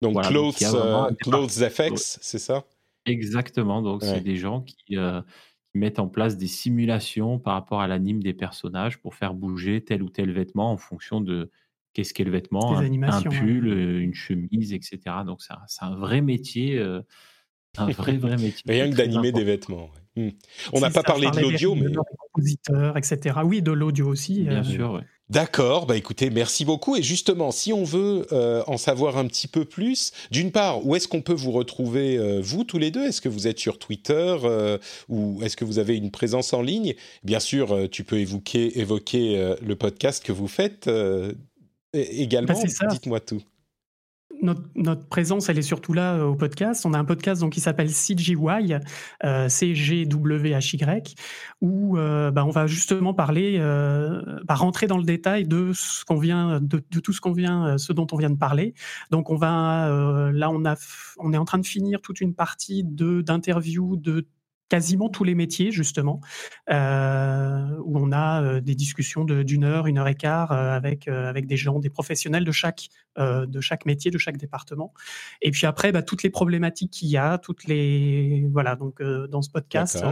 [0.00, 2.64] donc clothes, effects, c'est ça?
[3.06, 3.82] Exactement.
[3.82, 4.96] Donc, c'est des gens qui,
[5.74, 10.02] mettent en place des simulations par rapport à l'anime des personnages pour faire bouger tel
[10.02, 11.50] ou tel vêtement en fonction de
[11.92, 14.98] qu'est-ce qu'est le vêtement, un, pull, euh, une chemise, etc.
[15.26, 17.02] Donc c'est un, vrai métier, euh,
[17.76, 18.62] un vrai vrai métier.
[18.66, 19.90] Rien que d'animer des vêtements.
[20.16, 20.30] Hmm.
[20.72, 23.40] On n'a pas parlé de l'audio, mais compositeurs, etc.
[23.44, 24.44] Oui, de l'audio aussi.
[24.44, 24.92] Bien euh, sûr.
[24.92, 25.02] Ouais.
[25.30, 26.96] D'accord, bah écoutez, merci beaucoup.
[26.96, 30.94] Et justement, si on veut euh, en savoir un petit peu plus, d'une part, où
[30.94, 33.06] est-ce qu'on peut vous retrouver, euh, vous tous les deux?
[33.06, 34.76] Est-ce que vous êtes sur Twitter euh,
[35.08, 36.94] ou est-ce que vous avez une présence en ligne?
[37.22, 40.90] Bien sûr, tu peux évoquer, évoquer le podcast que vous faites
[41.94, 42.52] également.
[42.80, 43.40] Bah, Dites-moi tout
[44.44, 46.84] notre, présence, elle est surtout là euh, au podcast.
[46.86, 48.74] On a un podcast donc, qui s'appelle CGY,
[49.24, 51.14] euh, C-G-W-H-Y,
[51.60, 56.04] où euh, bah, on va justement parler, euh, bah, rentrer dans le détail de ce
[56.04, 58.74] qu'on vient, de, tout ce qu'on vient, ce dont on vient de parler.
[59.10, 59.88] Donc, on va,
[60.32, 60.76] là, on a,
[61.18, 64.26] on est en train de finir toute une partie d'interviews de
[64.74, 66.20] quasiment tous les métiers, justement,
[66.68, 71.06] euh, où on a euh, des discussions d'une heure, une heure et quart euh, avec,
[71.06, 74.92] avec des gens, des professionnels de chaque, de chaque métier, de chaque département.
[75.42, 78.48] Et puis après, bah, toutes les problématiques qu'il y a, toutes les.
[78.50, 80.04] Voilà, donc dans ce podcast,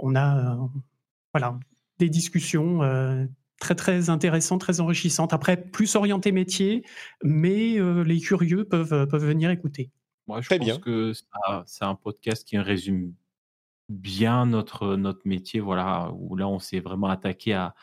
[0.00, 0.58] on a
[1.32, 1.56] voilà,
[2.00, 2.80] des discussions
[3.60, 5.32] très très intéressantes, très enrichissantes.
[5.32, 6.84] Après, plus orienté métier,
[7.22, 9.92] mais les curieux peuvent, peuvent venir écouter.
[10.26, 11.12] Moi, je pense que
[11.66, 13.14] c'est un podcast qui résume
[13.90, 17.74] bien notre, notre métier, voilà, où là, on s'est vraiment attaqué à,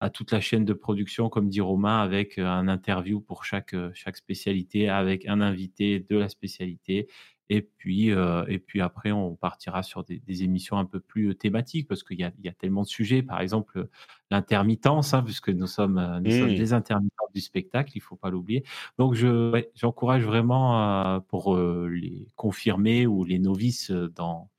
[0.00, 4.16] à toute la chaîne de production, comme dit Romain, avec un interview pour chaque, chaque
[4.16, 7.08] spécialité, avec un invité de la spécialité.
[7.50, 12.02] Et puis, et puis après, on partira sur des, émissions un peu plus thématiques parce
[12.02, 13.22] qu'il y a, y a, tellement de sujets.
[13.22, 13.88] Par exemple,
[14.30, 16.56] l'intermittence, hein, puisque nous sommes, nous sommes mmh.
[16.56, 18.64] des intermittents du spectacle, il faut pas l'oublier.
[18.98, 24.50] Donc, je, j'encourage vraiment pour les confirmer ou les novices dans,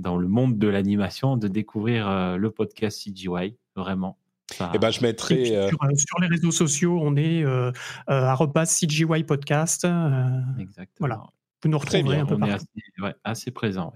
[0.00, 4.16] dans le monde de l'animation de découvrir euh, le podcast CGY, vraiment.
[4.52, 4.72] Ça...
[4.74, 5.56] Eh ben, je mettrai.
[5.56, 7.72] Euh, euh, sur, les réseaux sociaux, on est euh,
[8.08, 9.86] CGY Podcast.
[10.58, 10.96] Exactement.
[10.98, 11.22] Voilà.
[11.62, 12.66] Vous nous retrouverez un peu On est assez,
[13.00, 13.92] ouais, assez présent.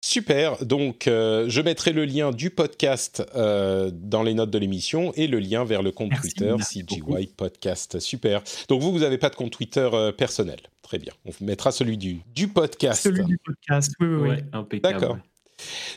[0.00, 0.64] Super.
[0.64, 5.64] Donc, je mettrai le lien du podcast dans les notes de l'émission et le lien
[5.64, 7.98] vers le compte Twitter CGY Podcast.
[7.98, 8.42] Super.
[8.68, 10.58] Donc, vous, vous n'avez pas de compte Twitter personnel.
[10.82, 11.12] Très bien.
[11.26, 13.02] On mettra celui du, du podcast.
[13.02, 14.30] Celui du podcast, oui, oui.
[14.72, 14.80] oui.
[14.80, 15.18] D'accord.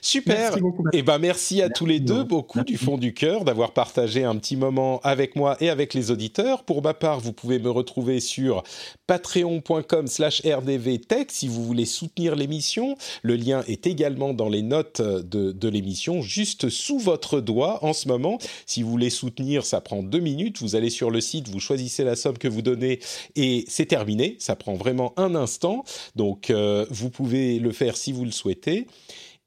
[0.02, 0.58] Super.
[0.94, 2.74] Et ben merci à tous les deux beaucoup Merci.
[2.74, 6.64] du fond du cœur d'avoir partagé un petit moment avec moi et avec les auditeurs.
[6.64, 8.64] Pour ma part, vous pouvez me retrouver sur
[9.08, 12.96] patreon.com/rdvtech si vous voulez soutenir l'émission.
[13.22, 17.94] Le lien est également dans les notes de, de l'émission, juste sous votre doigt en
[17.94, 18.38] ce moment.
[18.66, 20.62] Si vous voulez soutenir, ça prend deux minutes.
[20.62, 23.00] Vous allez sur le site, vous choisissez la somme que vous donnez
[23.36, 24.36] et c'est terminé.
[24.40, 25.84] Ça prend vraiment un instant.
[26.16, 28.88] Donc euh, vous pouvez le faire si vous le souhaitez.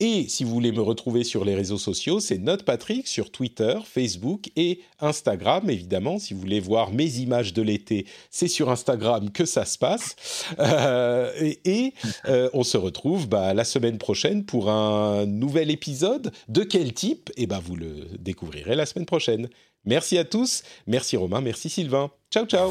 [0.01, 3.79] Et si vous voulez me retrouver sur les réseaux sociaux, c'est Note Patrick sur Twitter,
[3.85, 5.71] Facebook et Instagram.
[5.71, 9.79] Évidemment, si vous voulez voir mes images de l'été, c'est sur Instagram que ça se
[9.79, 10.17] passe.
[10.59, 11.31] Euh,
[11.65, 11.95] et
[12.27, 16.33] euh, on se retrouve bah, la semaine prochaine pour un nouvel épisode.
[16.49, 17.31] De quel type?
[17.37, 19.49] Eh ben, vous le découvrirez la semaine prochaine.
[19.85, 20.63] Merci à tous.
[20.87, 21.41] Merci Romain.
[21.41, 22.11] Merci Sylvain.
[22.31, 22.71] Ciao, ciao.